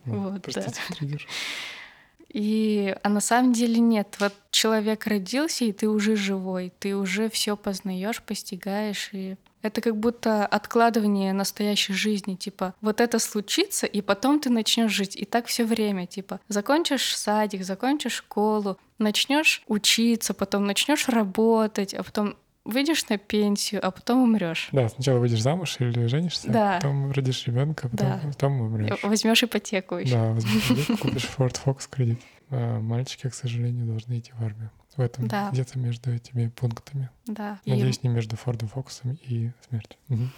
Вот, 0.06 0.44
Простите, 0.44 0.80
триггер. 0.90 1.28
И, 2.36 2.94
а 3.02 3.08
на 3.08 3.22
самом 3.22 3.54
деле 3.54 3.80
нет. 3.80 4.18
Вот 4.20 4.34
человек 4.52 5.08
родился, 5.08 5.64
и 5.64 5.72
ты 5.72 5.88
уже 5.88 6.18
живой, 6.18 6.74
ты 6.80 6.94
уже 6.94 7.30
все 7.30 7.56
познаешь, 7.56 8.22
постигаешь, 8.22 9.10
и 9.14 9.38
это 9.62 9.80
как 9.80 9.96
будто 9.96 10.46
откладывание 10.46 11.32
настоящей 11.32 11.94
жизни, 11.94 12.36
типа 12.36 12.76
вот 12.82 13.00
это 13.00 13.20
случится, 13.20 13.86
и 13.86 14.02
потом 14.02 14.42
ты 14.42 14.50
начнешь 14.50 14.92
жить. 14.92 15.16
И 15.16 15.24
так 15.24 15.46
все 15.46 15.64
время, 15.64 16.08
типа 16.08 16.42
закончишь 16.50 17.16
садик, 17.16 17.64
закончишь 17.64 18.16
школу, 18.16 18.78
начнешь 18.98 19.64
учиться, 19.68 20.34
потом 20.34 20.66
начнешь 20.66 21.08
работать, 21.08 21.94
а 21.94 22.04
потом 22.04 22.36
выйдешь 22.66 23.08
на 23.10 23.18
пенсию, 23.18 23.86
а 23.86 23.92
потом 23.92 24.24
умрешь. 24.24 24.70
Да, 24.72 24.90
сначала 24.90 25.20
выйдешь 25.20 25.42
замуж 25.42 25.78
или 25.80 26.08
женишься, 26.08 26.50
да. 26.52 26.76
потом 26.76 27.12
родишь 27.12 27.46
ребенка, 27.48 27.88
потом, 27.88 28.08
да. 28.08 28.22
потом 28.26 28.62
умрешь. 28.62 29.04
Возьмешь 29.04 29.44
ипотеку 29.44 29.96
еще. 29.96 30.14
Да, 30.14 30.32
возьмешь 30.32 30.66
ипотеку, 30.72 30.98
купишь 30.98 31.30
Ford 31.38 31.58
Fox 31.64 31.88
кредит. 31.90 32.22
А 32.50 32.80
мальчики, 32.80 33.30
к 33.30 33.34
сожалению, 33.34 33.86
должны 33.86 34.20
идти 34.20 34.32
в 34.34 34.44
армию. 34.44 34.72
В 34.96 35.02
этом 35.02 35.28
да. 35.28 35.50
где-то 35.52 35.78
между 35.78 36.12
этими 36.12 36.48
пунктами. 36.48 37.10
Да. 37.28 37.60
Надеюсь, 37.66 38.00
и... 38.02 38.08
не 38.08 38.14
между 38.14 38.36
Фордом 38.38 38.70
Фокусом 38.70 39.18
и 39.24 39.52
смертью. 39.70 39.98
Угу. 40.10 40.24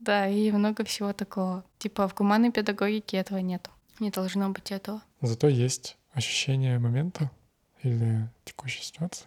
Да, 0.00 0.28
и 0.28 0.50
много 0.50 0.84
всего 0.84 1.14
такого. 1.14 1.64
Типа 1.78 2.06
в 2.06 2.14
гуманной 2.14 2.52
педагогике 2.52 3.16
этого 3.16 3.38
нет. 3.38 3.70
Не 4.00 4.10
должно 4.10 4.50
быть 4.50 4.70
этого. 4.70 5.00
Зато 5.22 5.48
есть 5.48 5.96
ощущение 6.12 6.78
момента 6.78 7.30
или 7.82 8.28
текущей 8.44 8.82
ситуации. 8.82 9.24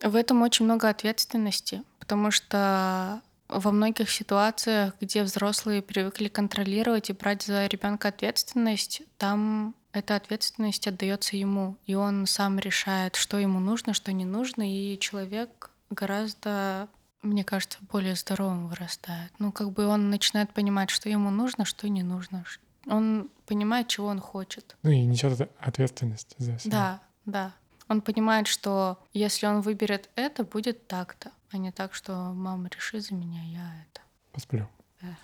В 0.00 0.14
этом 0.14 0.42
очень 0.42 0.64
много 0.64 0.88
ответственности, 0.88 1.82
потому 1.98 2.30
что 2.30 3.22
во 3.48 3.70
многих 3.70 4.10
ситуациях, 4.10 4.94
где 5.00 5.22
взрослые 5.22 5.82
привыкли 5.82 6.28
контролировать 6.28 7.10
и 7.10 7.12
брать 7.12 7.42
за 7.42 7.66
ребенка 7.66 8.08
ответственность, 8.08 9.02
там 9.18 9.74
эта 9.92 10.16
ответственность 10.16 10.86
отдается 10.86 11.36
ему, 11.36 11.76
и 11.86 11.94
он 11.94 12.26
сам 12.26 12.58
решает, 12.58 13.16
что 13.16 13.38
ему 13.38 13.60
нужно, 13.60 13.94
что 13.94 14.12
не 14.12 14.24
нужно, 14.24 14.62
и 14.70 14.98
человек 14.98 15.70
гораздо, 15.90 16.88
мне 17.22 17.44
кажется, 17.44 17.78
более 17.90 18.14
здоровым 18.16 18.68
вырастает. 18.68 19.32
Ну, 19.38 19.52
как 19.52 19.70
бы 19.70 19.86
он 19.86 20.10
начинает 20.10 20.52
понимать, 20.52 20.90
что 20.90 21.08
ему 21.08 21.30
нужно, 21.30 21.64
что 21.64 21.88
не 21.88 22.02
нужно, 22.02 22.44
Он 22.86 23.30
понимает, 23.46 23.88
чего 23.88 24.08
он 24.08 24.20
хочет. 24.20 24.76
Ну 24.82 24.90
и 24.90 25.00
несет 25.00 25.50
ответственность 25.58 26.34
за 26.38 26.58
себя. 26.58 26.70
Да, 26.70 27.00
да. 27.24 27.54
Он 27.88 28.00
понимает, 28.00 28.46
что 28.46 28.98
если 29.12 29.46
он 29.46 29.60
выберет 29.60 30.10
это, 30.16 30.44
будет 30.44 30.86
так-то, 30.86 31.30
а 31.50 31.58
не 31.58 31.70
так, 31.70 31.94
что 31.94 32.12
мама, 32.34 32.68
реши 32.68 33.00
за 33.00 33.14
меня, 33.14 33.42
я 33.42 33.84
это. 33.88 34.00
Посплю. 34.32 34.68
Да. 35.00 35.16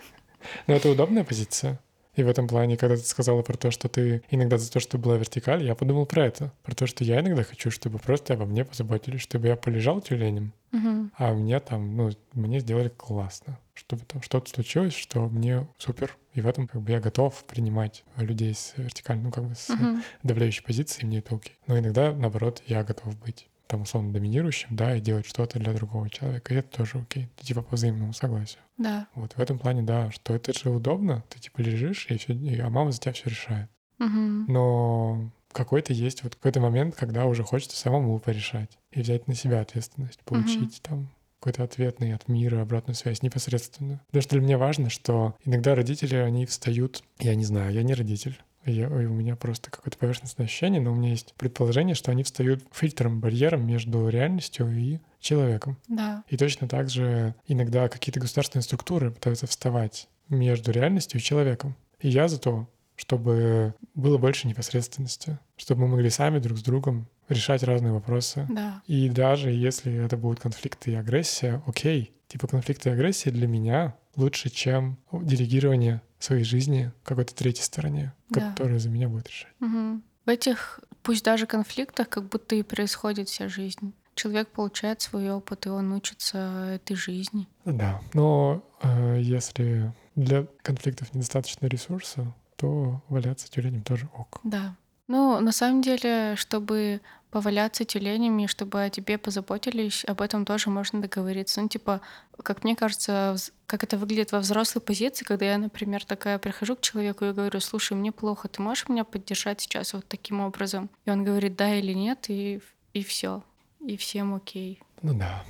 Но 0.66 0.74
это 0.74 0.88
удобная 0.88 1.24
позиция. 1.24 1.78
И 2.18 2.24
в 2.24 2.28
этом 2.28 2.48
плане, 2.48 2.76
когда 2.76 2.96
ты 2.96 3.02
сказала 3.02 3.42
про 3.42 3.56
то, 3.56 3.70
что 3.70 3.88
ты 3.88 4.24
иногда 4.28 4.58
за 4.58 4.72
то, 4.72 4.80
что 4.80 4.98
была 4.98 5.16
вертикаль, 5.16 5.62
я 5.62 5.76
подумал 5.76 6.04
про 6.04 6.26
это. 6.26 6.52
Про 6.64 6.74
то, 6.74 6.88
что 6.88 7.04
я 7.04 7.20
иногда 7.20 7.44
хочу, 7.44 7.70
чтобы 7.70 8.00
просто 8.00 8.34
обо 8.34 8.44
мне 8.44 8.64
позаботились, 8.64 9.20
чтобы 9.20 9.46
я 9.46 9.54
полежал 9.54 10.00
тюленем, 10.00 10.52
Угу. 10.72 11.10
а 11.16 11.32
мне 11.32 11.60
там, 11.60 11.96
ну, 11.96 12.10
мне 12.32 12.58
сделали 12.58 12.88
классно. 12.88 13.56
Чтобы 13.72 14.04
там 14.04 14.20
что-то 14.20 14.50
случилось, 14.50 14.94
что 14.94 15.28
мне 15.28 15.68
супер. 15.78 16.16
И 16.34 16.40
в 16.40 16.48
этом 16.48 16.66
как 16.66 16.82
бы 16.82 16.90
я 16.90 16.98
готов 16.98 17.44
принимать 17.44 18.02
людей 18.16 18.52
с 18.52 18.74
вертикальной, 18.76 19.22
ну, 19.22 19.30
как 19.30 19.44
бы 19.44 19.54
с 19.54 19.70
Угу. 19.70 20.02
давляющей 20.24 20.64
позиции, 20.64 21.06
мне 21.06 21.18
это 21.18 21.36
окей. 21.36 21.56
Но 21.68 21.78
иногда, 21.78 22.12
наоборот, 22.12 22.64
я 22.66 22.82
готов 22.82 23.16
быть 23.20 23.46
там, 23.68 23.82
условно, 23.82 24.12
доминирующим, 24.12 24.74
да, 24.74 24.96
и 24.96 25.00
делать 25.00 25.26
что-то 25.26 25.58
для 25.58 25.72
другого 25.72 26.10
человека. 26.10 26.52
И 26.52 26.56
это 26.56 26.78
тоже 26.78 26.98
окей. 26.98 27.28
Типа 27.36 27.62
по 27.62 27.76
взаимному 27.76 28.12
согласию. 28.12 28.60
Да. 28.78 29.06
Вот 29.14 29.34
в 29.34 29.38
этом 29.38 29.58
плане, 29.58 29.82
да, 29.82 30.10
что 30.10 30.34
это 30.34 30.52
же 30.52 30.70
удобно, 30.70 31.22
ты 31.28 31.38
типа 31.38 31.60
лежишь, 31.60 32.06
и 32.08 32.16
все, 32.16 32.32
а 32.62 32.70
мама 32.70 32.90
за 32.90 32.98
тебя 32.98 33.12
все 33.12 33.30
решает. 33.30 33.68
Угу. 34.00 34.52
Но 34.52 35.30
какой-то 35.52 35.92
есть 35.92 36.22
вот 36.22 36.34
какой-то 36.34 36.60
момент, 36.60 36.94
когда 36.96 37.26
уже 37.26 37.42
хочется 37.42 37.76
самому 37.76 38.18
порешать 38.18 38.78
и 38.90 39.02
взять 39.02 39.28
на 39.28 39.34
себя 39.34 39.60
ответственность, 39.60 40.20
получить 40.24 40.80
там 40.82 41.10
какой-то 41.40 41.62
ответный 41.62 42.14
от 42.14 42.26
мира 42.28 42.62
обратную 42.62 42.96
связь 42.96 43.22
непосредственно. 43.22 44.00
Потому 44.06 44.22
что 44.22 44.30
для 44.30 44.40
меня 44.40 44.58
важно, 44.58 44.90
что 44.90 45.36
иногда 45.44 45.74
родители, 45.74 46.16
они 46.16 46.46
встают, 46.46 47.02
я 47.20 47.34
не 47.34 47.44
знаю, 47.44 47.72
я 47.72 47.82
не 47.82 47.94
родитель, 47.94 48.40
и 48.68 48.84
у 48.84 49.12
меня 49.12 49.36
просто 49.36 49.70
какое-то 49.70 49.98
поверхностное 49.98 50.46
ощущение, 50.46 50.80
но 50.80 50.92
у 50.92 50.94
меня 50.94 51.10
есть 51.10 51.34
предположение, 51.36 51.94
что 51.94 52.10
они 52.10 52.22
встают 52.22 52.62
фильтром, 52.72 53.20
барьером 53.20 53.66
между 53.66 54.08
реальностью 54.08 54.70
и 54.70 54.98
человеком. 55.20 55.76
Да. 55.88 56.24
И 56.28 56.36
точно 56.36 56.68
так 56.68 56.90
же 56.90 57.34
иногда 57.46 57.88
какие-то 57.88 58.20
государственные 58.20 58.62
структуры 58.62 59.10
пытаются 59.10 59.46
вставать 59.46 60.08
между 60.28 60.70
реальностью 60.72 61.20
и 61.20 61.22
человеком. 61.22 61.74
И 62.00 62.08
я 62.08 62.28
за 62.28 62.38
то, 62.38 62.68
чтобы 62.96 63.74
было 63.94 64.18
больше 64.18 64.48
непосредственности, 64.48 65.38
чтобы 65.56 65.82
мы 65.82 65.88
могли 65.88 66.10
сами 66.10 66.38
друг 66.38 66.58
с 66.58 66.62
другом 66.62 67.08
решать 67.28 67.62
разные 67.62 67.92
вопросы. 67.92 68.46
Да. 68.48 68.82
И 68.86 69.08
даже 69.08 69.50
если 69.50 70.04
это 70.04 70.16
будут 70.16 70.40
конфликты 70.40 70.92
и 70.92 70.94
агрессия, 70.94 71.62
окей. 71.66 72.12
Типа 72.26 72.46
конфликты 72.46 72.90
и 72.90 72.92
агрессия 72.92 73.30
для 73.30 73.46
меня 73.46 73.94
лучше, 74.18 74.50
чем 74.50 74.98
делегирование 75.12 76.02
своей 76.18 76.44
жизни 76.44 76.92
какой-то 77.04 77.34
третьей 77.34 77.64
стороне, 77.64 78.12
Да. 78.28 78.50
которая 78.50 78.78
за 78.78 78.90
меня 78.90 79.08
будет 79.08 79.28
решать. 79.28 79.52
Мгм. 79.60 80.02
В 80.26 80.28
этих, 80.28 80.80
пусть 81.02 81.24
даже 81.24 81.46
конфликтах, 81.46 82.08
как 82.08 82.28
будто 82.28 82.54
и 82.56 82.62
происходит 82.62 83.28
вся 83.28 83.48
жизнь. 83.48 83.94
Человек 84.14 84.48
получает 84.48 85.00
свой 85.00 85.30
опыт, 85.30 85.66
и 85.66 85.68
он 85.68 85.92
учится 85.92 86.72
этой 86.74 86.96
жизни. 86.96 87.46
Да, 87.64 88.00
но 88.14 88.62
э, 88.82 89.18
если 89.20 89.92
для 90.16 90.46
конфликтов 90.62 91.14
недостаточно 91.14 91.66
ресурса, 91.66 92.34
то 92.56 93.00
валяться 93.08 93.48
тюленем 93.48 93.82
тоже 93.82 94.08
ок. 94.16 94.40
Да. 94.42 94.74
Ну, 95.06 95.40
на 95.40 95.52
самом 95.52 95.80
деле, 95.80 96.34
чтобы 96.36 97.00
поваляться 97.30 97.84
тюленями, 97.84 98.46
чтобы 98.46 98.84
о 98.84 98.90
тебе 98.90 99.18
позаботились, 99.18 100.04
об 100.04 100.20
этом 100.22 100.44
тоже 100.44 100.70
можно 100.70 101.00
договориться. 101.00 101.60
Ну, 101.60 101.68
типа, 101.68 102.00
как 102.42 102.64
мне 102.64 102.74
кажется, 102.74 103.36
как 103.66 103.84
это 103.84 103.96
выглядит 103.98 104.32
во 104.32 104.38
взрослой 104.38 104.80
позиции, 104.80 105.24
когда 105.24 105.46
я, 105.46 105.58
например, 105.58 106.04
такая 106.04 106.38
прихожу 106.38 106.76
к 106.76 106.80
человеку 106.80 107.24
и 107.24 107.32
говорю, 107.32 107.60
слушай, 107.60 107.92
мне 107.92 108.12
плохо, 108.12 108.48
ты 108.48 108.62
можешь 108.62 108.88
меня 108.88 109.04
поддержать 109.04 109.60
сейчас 109.60 109.92
вот 109.92 110.06
таким 110.08 110.40
образом? 110.40 110.88
И 111.04 111.10
он 111.10 111.24
говорит, 111.24 111.56
да 111.56 111.74
или 111.74 111.92
нет, 111.92 112.26
и, 112.28 112.60
и 112.94 113.02
все. 113.02 113.42
И 113.80 113.96
всем 113.96 114.34
окей. 114.34 114.80
Ну 115.02 115.12
да. 115.18 115.44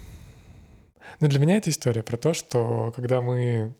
Но 1.20 1.28
для 1.28 1.38
меня 1.38 1.56
эта 1.56 1.70
история 1.70 2.02
про 2.02 2.16
то, 2.16 2.34
что 2.34 2.92
когда 2.94 3.22
мы... 3.22 3.74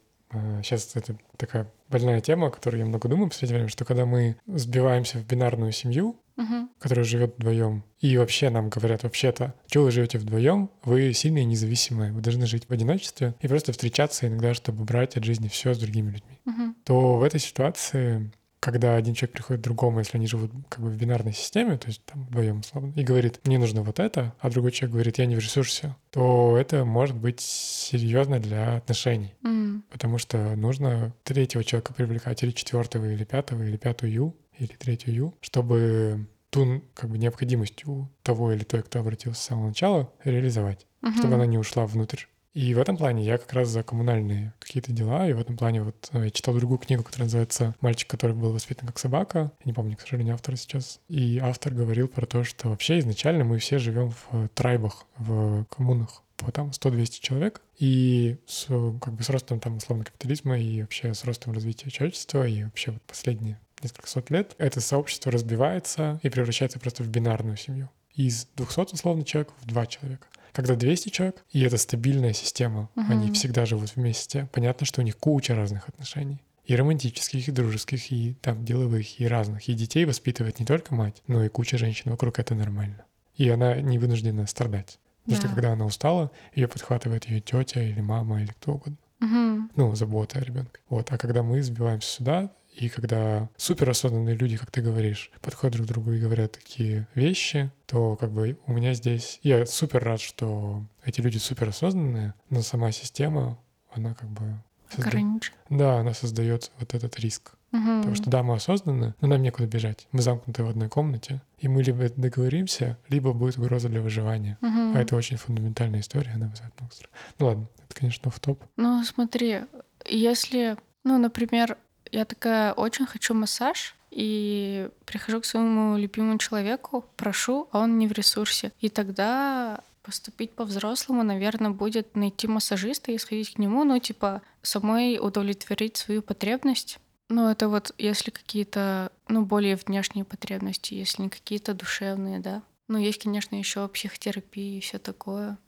сейчас 0.63 0.95
это 0.95 1.17
такая 1.37 1.71
больная 1.89 2.21
тема, 2.21 2.47
о 2.47 2.51
которой 2.51 2.79
я 2.79 2.87
много 2.87 3.09
думаю 3.09 3.27
в 3.27 3.31
последнее 3.31 3.57
время, 3.57 3.71
что 3.71 3.85
когда 3.85 4.07
мы 4.07 4.37
сбиваемся 4.47 5.19
в 5.19 5.27
бинарную 5.27 5.73
семью, 5.73 6.17
Мгм. 6.38 6.70
которая 6.79 7.05
живет 7.05 7.35
вдвоем, 7.37 7.85
и 8.01 8.16
вообще 8.16 8.48
нам 8.48 8.70
говорят, 8.70 9.03
вообще-то, 9.03 9.55
что 9.66 9.83
вы 9.83 9.90
живете 9.90 10.18
вдвоем, 10.18 10.70
вы 10.85 11.12
сильные 11.12 11.42
и 11.42 11.46
независимые, 11.46 12.12
вы 12.12 12.20
должны 12.20 12.46
жить 12.46 12.68
в 12.68 12.72
одиночестве 12.72 13.35
и 13.40 13.48
просто 13.48 13.72
встречаться 13.72 14.27
иногда, 14.29 14.55
чтобы 14.55 14.85
брать 14.85 15.16
от 15.16 15.24
жизни 15.24 15.48
все 15.48 15.74
с 15.74 15.79
другими 15.79 16.12
людьми. 16.12 16.38
Мгм. 16.44 16.77
то 16.85 17.16
в 17.18 17.22
этой 17.24 17.40
ситуации, 17.40 18.31
когда 18.61 18.96
один 18.96 19.14
человек 19.14 19.35
приходит 19.35 19.61
к 19.62 19.64
другому, 19.64 19.98
если 19.98 20.16
они 20.16 20.27
живут 20.27 20.51
как 20.68 20.83
бы 20.83 20.88
в 20.90 20.96
бинарной 20.96 21.33
системе, 21.33 21.77
то 21.77 21.88
есть 21.88 22.03
там 22.05 22.24
вдвоем 22.27 22.61
условно, 22.61 22.92
и 22.96 23.03
говорит, 23.03 23.40
мне 23.44 23.59
нужно 23.59 23.83
вот 23.83 23.98
это, 24.01 24.33
а 24.40 24.51
другой 24.51 24.72
человек 24.72 24.94
говорит, 24.94 25.18
я 25.18 25.27
не 25.27 25.37
в 25.37 25.40
ресурсе, 25.40 25.94
то 26.11 26.57
это 26.57 26.85
может 26.85 27.16
быть 27.16 27.40
серьезно 27.40 28.40
для 28.40 28.77
отношений. 28.77 29.35
М. 29.44 29.85
Потому 29.90 30.18
что 30.18 30.57
нужно 30.57 31.14
третьего 31.24 31.62
человека 31.64 31.94
привлекать, 31.94 32.42
или 32.42 32.51
четвертого, 32.51 33.05
или 33.12 33.24
пятого, 33.24 33.62
или 33.62 33.77
пятую 33.77 34.12
ю, 34.12 34.37
или 34.59 34.73
третью 34.75 35.14
ю, 35.14 35.35
чтобы 35.40 36.27
ту 36.51 36.83
как 36.94 37.11
бы 37.11 37.18
необходимость 37.18 37.87
у 37.87 38.09
того 38.23 38.53
или 38.53 38.64
той, 38.64 38.83
кто 38.83 39.01
обратился 39.01 39.40
с 39.40 39.44
самого 39.44 39.68
начала, 39.68 40.12
реализовать, 40.25 40.87
Мгм. 41.03 41.18
чтобы 41.18 41.35
она 41.35 41.47
не 41.47 41.59
ушла 41.59 41.87
внутрь. 41.87 42.23
И 42.55 42.75
в 42.75 42.79
этом 42.79 42.97
плане 42.97 43.25
я 43.25 43.38
как 43.38 43.53
раз 43.53 43.68
за 43.68 43.83
коммунальные 43.85 44.53
какие-то 44.59 44.90
дела, 44.90 45.29
и 45.29 45.33
в 45.33 45.38
этом 45.38 45.57
плане 45.57 45.83
вот 45.83 46.09
э, 46.12 46.25
я 46.25 46.31
читал 46.31 46.55
другую 46.55 46.79
книгу, 46.79 47.05
которая 47.05 47.27
называется 47.27 47.75
«Мальчик, 47.81 48.09
который 48.09 48.35
был 48.35 48.53
воспитан 48.53 48.88
как 48.88 48.99
собака». 48.99 49.53
Я 49.61 49.66
не 49.66 49.73
помню, 49.73 49.97
к 49.97 50.01
сожалению, 50.01 50.35
автора 50.35 50.57
сейчас. 50.57 50.99
И 51.09 51.38
автор 51.40 51.73
говорил 51.75 52.09
про 52.09 52.27
то, 52.27 52.42
что 52.42 52.71
вообще 52.71 52.99
изначально 52.99 53.44
мы 53.44 53.59
все 53.59 53.79
живем 53.79 54.11
в 54.11 54.27
э, 54.33 54.49
трайбах, 54.55 55.07
в 55.18 55.66
коммунах 55.66 56.23
по 56.37 56.51
там 56.51 56.71
100-200 56.71 57.21
человек. 57.21 57.61
И 57.79 58.38
с, 58.47 58.66
э, 58.71 58.92
как 59.01 59.14
бы 59.14 59.23
с 59.23 59.29
ростом 59.29 59.61
там 59.61 59.77
условно 59.77 60.05
капитализма 60.07 60.59
и 60.59 60.81
вообще 60.81 61.14
с 61.14 61.25
ростом 61.25 61.53
развития 61.53 61.90
человечества 61.90 62.44
и 62.49 62.64
вообще 62.64 62.92
вот 62.92 63.03
последние 63.03 63.61
несколько 63.83 64.09
сот 64.09 64.31
лет 64.31 64.55
это 64.59 64.81
сообщество 64.81 65.31
разбивается 65.33 66.21
и 66.23 66.29
превращается 66.29 66.79
просто 66.79 67.03
в 67.03 67.09
бинарную 67.09 67.57
семью. 67.57 67.88
Из 68.14 68.47
200 68.57 68.95
условно 68.95 69.25
человек 69.25 69.51
в 69.61 69.67
два 69.67 69.87
человека. 69.87 70.27
Когда 70.53 70.75
200 70.75 71.11
человек, 71.11 71.45
и 71.53 71.62
это 71.62 71.77
стабильная 71.79 72.33
система, 72.33 72.88
Мгм. 72.97 73.11
они 73.12 73.33
всегда 73.33 73.64
живут 73.67 73.95
вместе, 73.95 74.49
понятно, 74.53 74.87
что 74.87 75.01
у 75.01 75.05
них 75.05 75.17
куча 75.17 75.55
разных 75.55 75.88
отношений. 75.88 76.43
И 76.64 76.75
романтических, 76.77 77.49
и 77.49 77.53
дружеских, 77.53 78.11
и 78.12 78.35
там 78.43 78.64
деловых, 78.64 79.21
и 79.21 79.27
разных. 79.27 79.69
И 79.69 79.75
детей 79.75 80.05
воспитывает 80.05 80.59
не 80.59 80.67
только 80.67 80.95
мать, 80.95 81.23
но 81.27 81.45
и 81.45 81.49
куча 81.49 81.79
женщин 81.79 82.11
вокруг, 82.11 82.38
это 82.38 82.55
нормально. 82.55 83.05
И 83.37 83.49
она 83.49 83.77
не 83.81 83.99
вынуждена 83.99 84.47
страдать. 84.47 84.99
Потому 85.25 85.38
что 85.41 85.49
Да. 85.49 85.55
когда 85.55 85.73
она 85.73 85.85
устала, 85.87 86.31
ее 86.55 86.67
подхватывает 86.69 87.27
ее 87.27 87.41
тетя 87.41 87.81
или 87.83 88.01
мама 88.01 88.43
или 88.43 88.49
кто 88.49 88.73
угодно. 88.73 88.97
Мгм. 89.21 89.71
Ну, 89.77 89.95
забота 89.95 90.38
о 90.38 90.43
ребенке. 90.43 90.81
Вот. 90.88 91.12
А 91.12 91.19
когда 91.19 91.43
мы 91.43 91.62
сбиваемся 91.62 92.09
сюда, 92.11 92.51
и 92.79 92.88
когда 92.88 93.49
суперосознанные 93.57 94.37
люди, 94.37 94.57
как 94.57 94.71
ты 94.71 94.81
говоришь, 94.81 95.31
подходят 95.41 95.75
друг 95.75 95.88
к 95.88 95.91
другу 95.91 96.12
и 96.12 96.21
говорят 96.21 96.53
такие 96.53 97.09
вещи, 97.14 97.73
то 97.87 98.14
как 98.17 98.31
бы 98.31 98.57
у 98.67 98.73
меня 98.73 98.95
здесь... 98.95 99.41
Я 99.43 99.67
супер 99.67 100.05
рад, 100.05 100.21
что 100.21 100.85
эти 101.05 101.21
люди 101.21 101.38
суперосознанные, 101.38 102.35
но 102.51 102.62
сама 102.62 102.93
система, 102.93 103.59
она 103.93 104.14
как 104.14 104.31
бы... 104.31 104.62
созда-. 104.91 105.43
Да, 105.71 105.99
она 105.99 106.14
создает 106.14 106.71
вот 106.79 106.95
этот 106.95 107.19
риск. 107.19 107.53
Мгм. 107.73 107.99
Потому 107.99 108.14
что 108.14 108.31
да, 108.31 108.43
мы 108.43 108.55
осознанны, 108.55 109.14
но 109.21 109.29
нам 109.29 109.43
некуда 109.43 109.67
бежать. 109.67 110.07
Мы 110.12 110.23
замкнуты 110.23 110.62
в 110.62 110.69
одной 110.69 110.88
комнате, 110.88 111.43
и 111.59 111.69
мы 111.69 111.83
либо 111.83 112.09
договоримся, 112.09 112.97
либо 113.09 113.33
будет 113.33 113.59
угроза 113.59 113.88
для 113.88 114.01
выживания. 114.01 114.57
Мгм. 114.61 114.97
А 114.97 115.01
это 115.01 115.17
очень 115.17 115.37
фундаментальная 115.37 116.01
история, 116.01 116.31
она 116.31 116.47
вызывает 116.47 116.75
много 116.79 116.95
страха. 116.95 117.14
Ну 117.38 117.47
ладно, 117.47 117.69
это, 117.85 117.95
конечно, 117.95 118.31
в 118.31 118.38
топ. 118.41 118.62
Ну, 118.77 119.03
смотри, 119.05 119.62
если, 120.07 120.77
ну, 121.05 121.19
например, 121.19 121.77
я 122.12 122.25
такая 122.25 122.73
очень 122.73 123.07
хочу 123.07 123.35
массаж, 123.35 123.94
и 124.11 124.88
прихожу 125.05 125.40
к 125.40 125.44
своему 125.44 125.99
любимому 125.99 126.38
человеку, 126.38 127.05
прошу, 127.16 127.68
а 127.73 127.81
он 127.81 127.99
не 127.99 128.09
в 128.09 128.12
ресурсе. 128.12 128.73
И 128.81 128.88
тогда 128.88 129.81
поступить 130.03 130.53
по-взрослому, 130.53 131.23
наверное, 131.23 131.71
будет 131.71 132.16
найти 132.16 132.47
массажиста 132.47 133.12
и 133.12 133.18
сходить 133.18 133.55
к 133.55 133.59
нему, 133.59 133.85
ну, 133.85 133.99
типа, 133.99 134.40
самой 134.62 135.18
удовлетворить 135.21 135.99
свою 135.99 136.23
потребность. 136.23 136.99
Ну, 137.29 137.51
это 137.51 137.68
вот 137.68 137.94
если 137.99 138.31
какие-то, 138.31 139.12
ну, 139.29 139.44
более 139.44 139.77
внешние 139.77 140.25
потребности, 140.25 140.94
если 140.94 141.23
не 141.23 141.29
какие-то 141.29 141.75
душевные, 141.75 142.38
да. 142.38 142.62
Ну, 142.88 142.97
есть, 142.97 143.23
конечно, 143.23 143.55
еще 143.55 143.87
психотерапия 143.87 144.79
и 144.79 144.81
все 144.81 144.99
такое. 144.99 145.59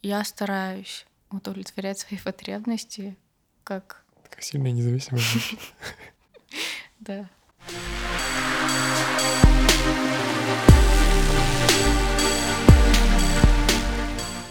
Я 0.00 0.22
стараюсь 0.22 1.04
удовлетворять 1.30 1.98
свои 1.98 2.20
потребности, 2.20 3.16
как, 3.64 4.04
Такая 4.28 4.42
сильная 4.42 4.72
независимая 4.72 5.20
женщина. 5.22 5.60
да. 7.00 7.28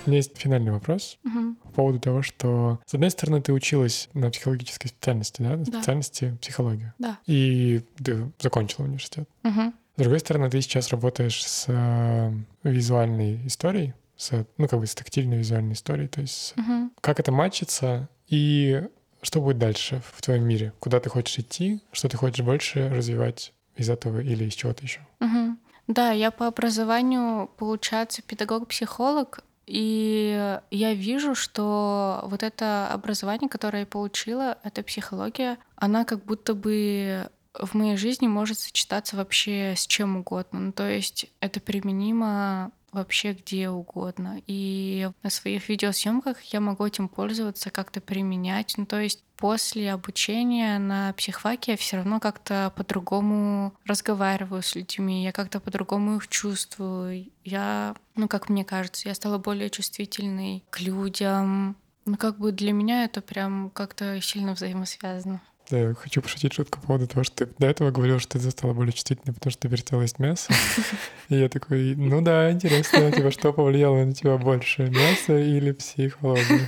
У 0.05 0.09
меня 0.09 0.17
есть 0.19 0.37
финальный 0.37 0.71
вопрос 0.71 1.17
Мгм. 1.23 1.55
по 1.63 1.69
поводу 1.69 1.99
того, 1.99 2.21
что, 2.21 2.79
с 2.85 2.93
одной 2.93 3.11
стороны, 3.11 3.41
ты 3.41 3.51
училась 3.51 4.07
на 4.13 4.29
психологической 4.31 4.89
специальности, 4.89 5.41
да, 5.41 5.49
на 5.57 5.57
Да. 5.57 5.65
специальности 5.65 6.37
психология, 6.41 6.93
Да. 6.97 7.19
и 7.25 7.81
ты 8.01 8.31
закончила 8.39 8.85
университет. 8.85 9.27
Мгм. 9.43 9.73
С 9.97 9.99
другой 10.01 10.19
стороны, 10.21 10.49
ты 10.49 10.61
сейчас 10.61 10.89
работаешь 10.91 11.45
с 11.45 11.65
э, 11.67 12.31
визуальной 12.63 13.45
историей, 13.47 13.95
с, 14.15 14.45
ну, 14.57 14.67
как 14.69 14.79
бы 14.79 14.87
с 14.87 14.95
тактильной 14.95 15.39
визуальной 15.39 15.73
историей, 15.73 16.07
то 16.07 16.21
есть 16.21 16.53
Мгм. 16.55 16.91
как 17.01 17.19
это 17.19 17.33
матчится 17.33 18.07
и 18.27 18.83
что 19.21 19.41
будет 19.41 19.57
дальше 19.57 20.01
в 20.11 20.21
твоем 20.21 20.43
мире, 20.43 20.73
куда 20.79 20.99
ты 20.99 21.09
хочешь 21.09 21.39
идти, 21.39 21.81
что 21.91 22.07
ты 22.09 22.17
хочешь 22.17 22.45
больше 22.45 22.89
развивать 22.89 23.53
из 23.75 23.89
этого 23.89 24.19
или 24.19 24.45
из 24.45 24.53
чего-то 24.53 24.83
еще. 24.83 25.01
Мгм. 25.19 25.59
Да, 25.87 26.11
я 26.11 26.31
по 26.31 26.47
образованию, 26.47 27.49
получается, 27.57 28.21
педагог-психолог, 28.21 29.39
и 29.65 30.59
я 30.71 30.93
вижу, 30.93 31.35
что 31.35 32.21
вот 32.25 32.43
это 32.43 32.87
образование, 32.89 33.49
которое 33.49 33.79
я 33.81 33.85
получила, 33.85 34.57
это 34.63 34.83
психология, 34.83 35.57
она 35.75 36.05
как 36.05 36.23
будто 36.23 36.53
бы 36.53 37.29
в 37.53 37.73
моей 37.73 37.97
жизни 37.97 38.27
может 38.27 38.59
сочетаться 38.59 39.17
вообще 39.17 39.73
с 39.75 39.85
чем 39.87 40.17
угодно. 40.17 40.59
Ну, 40.59 40.71
то 40.71 40.87
есть 40.89 41.27
это 41.39 41.59
применимо 41.59 42.71
вообще 42.97 43.33
где 43.33 43.69
угодно. 43.69 44.41
И 44.47 45.09
на 45.23 45.29
своих 45.29 45.69
видеосъемках 45.69 46.41
я 46.41 46.59
могу 46.59 46.85
этим 46.85 47.07
пользоваться, 47.07 47.69
как-то 47.69 48.01
применять. 48.01 48.73
Ну, 48.77 48.85
то 48.85 48.99
есть 48.99 49.23
после 49.37 49.93
обучения 49.93 50.79
на 50.79 51.13
психфаке 51.13 51.71
я 51.71 51.77
все 51.77 51.97
равно 51.97 52.19
как-то 52.19 52.73
по-другому 52.75 53.73
разговариваю 53.85 54.61
с 54.61 54.75
людьми, 54.75 55.23
я 55.23 55.31
как-то 55.31 55.59
по-другому 55.59 56.17
их 56.17 56.27
чувствую. 56.27 57.31
Я, 57.43 57.95
ну, 58.15 58.27
как 58.27 58.49
мне 58.49 58.65
кажется, 58.65 59.07
я 59.07 59.15
стала 59.15 59.37
более 59.37 59.69
чувствительной 59.69 60.63
к 60.69 60.81
людям. 60.81 61.77
Ну, 62.05 62.17
как 62.17 62.39
бы 62.39 62.51
для 62.51 62.73
меня 62.73 63.03
это 63.03 63.21
прям 63.21 63.69
как-то 63.69 64.19
сильно 64.21 64.53
взаимосвязано. 64.53 65.41
Да, 65.69 65.77
я 65.77 65.93
хочу 65.95 66.21
пошутить 66.21 66.53
шутку 66.53 66.79
по 66.79 66.87
поводу 66.87 67.07
того, 67.07 67.25
что 67.25 67.45
ты 67.45 67.53
до 67.57 67.67
этого 67.67 67.91
говорил, 67.91 68.19
что 68.19 68.39
ты 68.39 68.51
стала 68.51 68.73
более 68.73 68.93
чувствительной, 68.93 69.33
потому 69.33 69.51
что 69.51 69.61
ты 69.61 69.69
перестала 69.69 70.01
есть 70.01 70.17
мясо. 70.17 70.53
И 71.29 71.35
я 71.35 71.49
такой, 71.49 71.93
ну 71.95 72.21
да, 72.21 72.51
интересно, 72.51 73.11
типа, 73.11 73.31
что 73.31 73.51
повлияло 73.51 74.05
на 74.05 74.13
тебя 74.13 74.37
больше, 74.37 74.83
мясо 74.89 75.37
или 75.37 75.73
психология? 75.73 76.67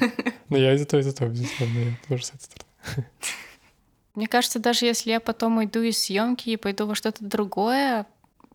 Ну, 0.50 0.58
я 0.58 0.74
из-за 0.74 0.86
того, 0.86 1.00
из-за 1.00 1.16
того, 1.16 1.32
безусловно, 1.32 1.80
я 1.80 1.98
тоже 2.10 2.26
с 2.26 2.30
этой 2.30 2.42
стороны. 2.42 3.10
Мне 4.16 4.28
кажется, 4.28 4.60
даже 4.60 4.86
если 4.86 5.12
я 5.12 5.22
потом 5.22 5.58
уйду 5.58 5.82
из 5.82 5.98
съемки 5.98 6.50
и 6.50 6.58
пойду 6.58 6.86
во 6.86 6.96
что-то 6.96 7.24
другое, 7.24 8.06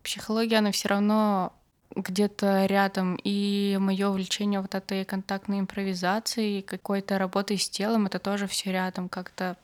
психология, 0.03 0.57
она 0.57 0.71
все 0.71 0.89
равно 0.89 1.53
где-то 1.95 2.67
рядом. 2.67 3.17
И 3.23 3.77
мое 3.79 4.09
увлечение 4.09 4.59
вот 4.59 4.75
этой 4.75 5.05
контактной 5.05 5.59
импровизацией, 5.59 6.61
какой-то 6.61 7.17
работой 7.17 7.57
с 7.57 7.67
телом, 7.67 8.05
это 8.05 8.19
тоже 8.19 8.47
все 8.47 8.71
рядом. 8.71 9.09
Как-то 9.09 9.57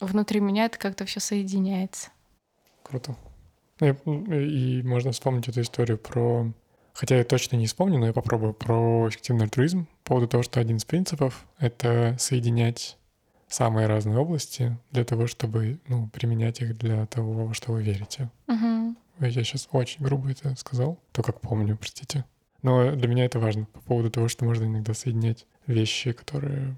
внутри 0.00 0.40
меня 0.40 0.66
это 0.66 0.78
как-то 0.78 1.04
все 1.04 1.20
соединяется. 1.20 2.10
Круто. 2.82 3.16
Ну, 3.80 3.86
я- 3.86 4.42
И 4.42 4.82
можно 4.82 5.12
вспомнить 5.12 5.48
эту 5.48 5.60
историю 5.62 5.98
про... 5.98 6.52
Хотя 6.94 7.16
я 7.18 7.24
точно 7.24 7.56
не 7.56 7.66
вспомню, 7.66 7.98
но 7.98 8.06
я 8.06 8.12
попробую 8.12 8.54
про 8.54 9.08
эффективный 9.08 9.44
альтруизм. 9.44 9.86
По 10.02 10.08
поводу 10.10 10.26
того, 10.28 10.42
что 10.42 10.58
один 10.60 10.78
из 10.78 10.84
принципов— 10.84 11.46
это 11.58 12.16
соединять 12.18 12.96
самые 13.46 13.86
разные 13.86 14.18
области 14.18 14.76
для 14.90 15.04
того, 15.04 15.26
чтобы 15.28 15.78
ну, 15.86 16.08
применять 16.08 16.60
их 16.60 16.76
для 16.76 17.06
того, 17.06 17.46
во 17.46 17.54
что 17.54 17.72
вы 17.72 17.82
верите. 17.82 18.30
Ой, 18.48 18.94
Я 19.20 19.30
сейчас 19.44 19.68
очень 19.70 20.02
грубо 20.04 20.30
это 20.30 20.54
сказал, 20.56 20.98
то 21.12 21.22
как 21.22 21.40
помню, 21.40 21.76
простите. 21.76 22.24
Но 22.62 22.90
для 22.96 23.06
меня 23.06 23.24
это 23.24 23.38
важно 23.38 23.66
по 23.66 23.80
поводу 23.80 24.10
того, 24.10 24.26
что 24.28 24.44
можно 24.44 24.64
иногда 24.64 24.92
соединять 24.92 25.46
вещи, 25.68 26.10
которые, 26.12 26.74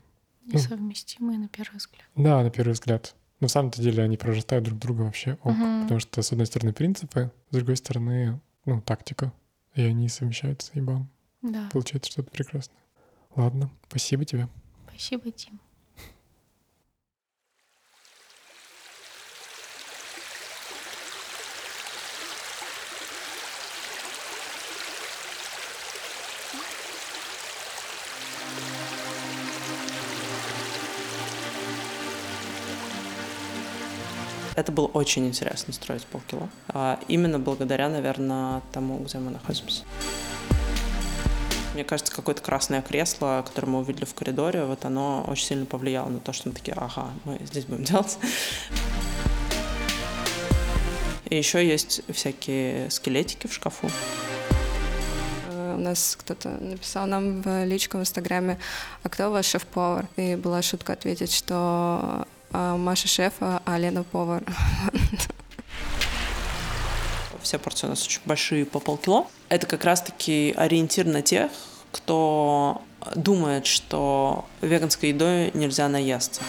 Ну. 0.47 0.55
Несовместимые 0.55 1.39
на 1.39 1.49
первый 1.49 1.77
взгляд. 1.77 2.05
да, 2.17 2.43
на 2.43 2.51
первый 2.51 2.73
взгляд. 2.73 3.15
Но 3.41 3.47
на 3.47 3.49
самом-то 3.49 3.81
деле 3.81 4.03
они 4.03 4.17
прорастают 4.17 4.65
друг 4.65 4.79
друга 4.79 5.03
вообще 5.03 5.39
ок. 5.43 5.53
Мгм. 5.57 5.83
Потому 5.85 6.01
что, 6.01 6.21
с 6.23 6.33
одной 6.33 6.47
стороны, 6.47 6.73
принципы, 6.73 7.31
с 7.51 7.55
другой 7.55 7.77
стороны, 7.77 8.41
ну, 8.67 8.81
тактика. 8.83 9.33
И 9.75 9.83
они 9.83 10.09
совмещаются, 10.09 10.73
и 10.75 10.81
бам, 10.81 11.09
Да. 11.43 11.69
получается 11.73 12.11
что-то 12.11 12.31
прекрасное. 12.31 12.77
Ладно, 13.37 13.71
спасибо 13.89 14.25
тебе. 14.25 14.49
Спасибо, 14.89 15.31
Тим. 15.31 15.61
Это 34.61 34.73
было 34.73 34.89
очень 34.89 35.27
интересно 35.27 35.73
строить 35.73 36.05
полкило. 36.05 36.51
А, 36.69 37.01
Именно 37.09 37.39
благодаря, 37.39 37.89
наверное, 37.89 38.61
тому, 38.73 38.99
где 38.99 39.17
мы 39.17 39.31
находимся. 39.31 39.85
Мне 41.73 41.83
кажется, 41.83 42.15
какое-то 42.15 42.43
красное 42.43 42.83
кресло, 42.83 43.43
которое 43.47 43.69
мы 43.69 43.79
увидели 43.79 44.05
в 44.05 44.13
коридоре, 44.13 44.67
вот 44.67 44.85
оно 44.85 45.25
очень 45.27 45.47
сильно 45.47 45.65
повлияло 45.65 46.11
на 46.11 46.19
то, 46.21 46.35
что 46.35 46.51
мы 46.51 46.55
такие, 46.55 46.75
ага, 46.77 47.09
мы 47.25 47.41
здесь 47.47 47.65
будем 47.65 47.85
делать. 47.85 48.19
И 51.31 51.37
еще 51.39 51.67
есть 51.67 52.03
всякие 52.13 52.91
скелетики 52.91 53.47
в 53.47 53.55
шкафу. 53.55 53.89
Э, 55.49 55.77
У 55.79 55.81
нас 55.81 56.19
кто-то 56.21 56.51
написал 56.51 57.07
нам 57.07 57.41
в 57.41 57.65
личку 57.65 57.97
в 57.97 58.01
Инстаграме, 58.03 58.59
а 59.05 59.09
кто 59.09 59.31
ваш 59.31 59.47
шеф-повар? 59.47 60.07
И 60.17 60.37
была 60.37 60.61
шутка 60.61 60.93
ответить, 60.93 61.33
что 61.33 62.27
Маша 62.53 63.09
шеф, 63.09 63.35
а 63.41 63.79
Лена 63.79 64.05
повар. 64.05 64.43
Все 67.43 67.59
порции 67.59 67.87
у 67.87 67.91
нас 67.91 68.05
очень 68.05 68.21
большие, 68.27 68.67
по 68.67 68.81
полкило. 68.81 69.27
Это 69.49 69.67
как 69.67 69.85
раз-таки 69.85 70.55
ориентир 70.57 71.07
на 71.07 71.23
тех, 71.23 71.51
кто 71.91 72.83
думает, 73.15 73.67
что 73.67 74.47
веганской 74.61 75.09
едой 75.09 75.51
нельзя 75.55 75.89
наесться. 75.89 76.43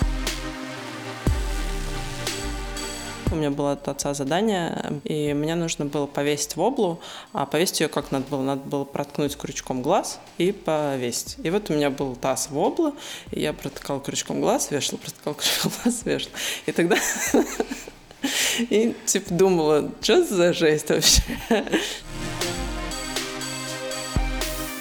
У 3.31 3.35
меня 3.35 3.49
было 3.49 3.71
от 3.73 3.87
отца 3.87 4.13
задание, 4.13 5.01
и 5.05 5.33
мне 5.33 5.55
нужно 5.55 5.85
было 5.85 6.05
повесить 6.05 6.57
воблу, 6.57 6.99
а 7.31 7.45
повесить 7.45 7.79
ее 7.79 7.87
как 7.87 8.11
надо 8.11 8.25
было? 8.29 8.41
Надо 8.41 8.61
было 8.61 8.83
проткнуть 8.83 9.37
крючком 9.37 9.81
глаз 9.81 10.19
и 10.37 10.51
повесить. 10.51 11.37
И 11.41 11.49
вот 11.49 11.69
у 11.69 11.73
меня 11.73 11.89
был 11.89 12.15
таз 12.17 12.49
воблы, 12.51 12.91
и 13.31 13.39
я 13.39 13.53
протыкала 13.53 14.01
крючком 14.01 14.41
глаз, 14.41 14.69
вешала, 14.69 14.97
протыкала 14.97 15.35
крючком 15.39 15.71
глаз, 15.81 16.01
вешала. 16.03 16.33
И 16.65 16.71
тогда 16.73 16.97
и 18.59 18.93
типа 19.05 19.33
думала, 19.33 19.91
что 20.01 20.25
за 20.25 20.51
жесть 20.51 20.89
вообще? 20.89 21.23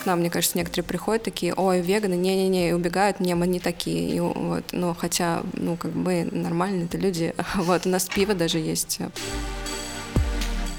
К 0.03 0.07
нам, 0.07 0.21
мне 0.21 0.31
кажется, 0.31 0.57
некоторые 0.57 0.85
приходят 0.85 1.25
такие, 1.25 1.53
ой, 1.55 1.83
веганы, 1.83 2.15
не-не-не, 2.15 2.71
и 2.71 2.73
убегают, 2.73 3.21
не, 3.21 3.35
мы 3.35 3.47
не 3.47 3.61
такие. 3.61 4.09
И 4.15 4.21
вот, 4.21 4.65
ну, 4.73 4.95
хотя, 4.95 5.43
ну, 5.53 5.77
как 5.77 5.93
бы 5.93 6.27
нормальные 6.31 6.87
это 6.87 6.97
люди. 6.97 7.35
Вот, 7.57 7.87
у 7.87 7.91
нас 7.91 8.09
пиво 8.09 8.35
даже 8.35 8.59
есть. 8.59 8.99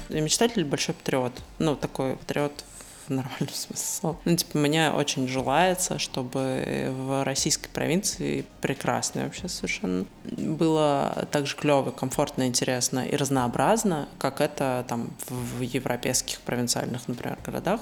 Мечтатель 0.08 0.64
большой 0.64 0.94
патриот? 0.94 1.32
Ну, 1.58 1.76
такой 1.76 2.16
патриот 2.16 2.64
в 3.06 3.10
нормальном 3.10 3.48
смысле. 3.52 4.16
Ну, 4.24 4.36
типа, 4.36 4.58
мне 4.58 4.90
очень 4.90 5.28
желается, 5.28 5.98
чтобы 5.98 6.92
в 6.96 7.24
российской 7.24 7.68
провинции, 7.68 8.44
прекрасной 8.60 9.24
вообще 9.24 9.48
совершенно, 9.48 10.04
было 10.24 11.28
так 11.30 11.46
же 11.46 11.56
клево, 11.56 11.90
комфортно, 11.90 12.46
интересно 12.46 13.06
и 13.06 13.14
разнообразно, 13.16 14.08
как 14.18 14.40
это 14.40 14.84
там 14.88 15.10
в 15.28 15.60
европейских 15.60 16.40
провинциальных, 16.40 17.06
например, 17.08 17.38
городах. 17.44 17.80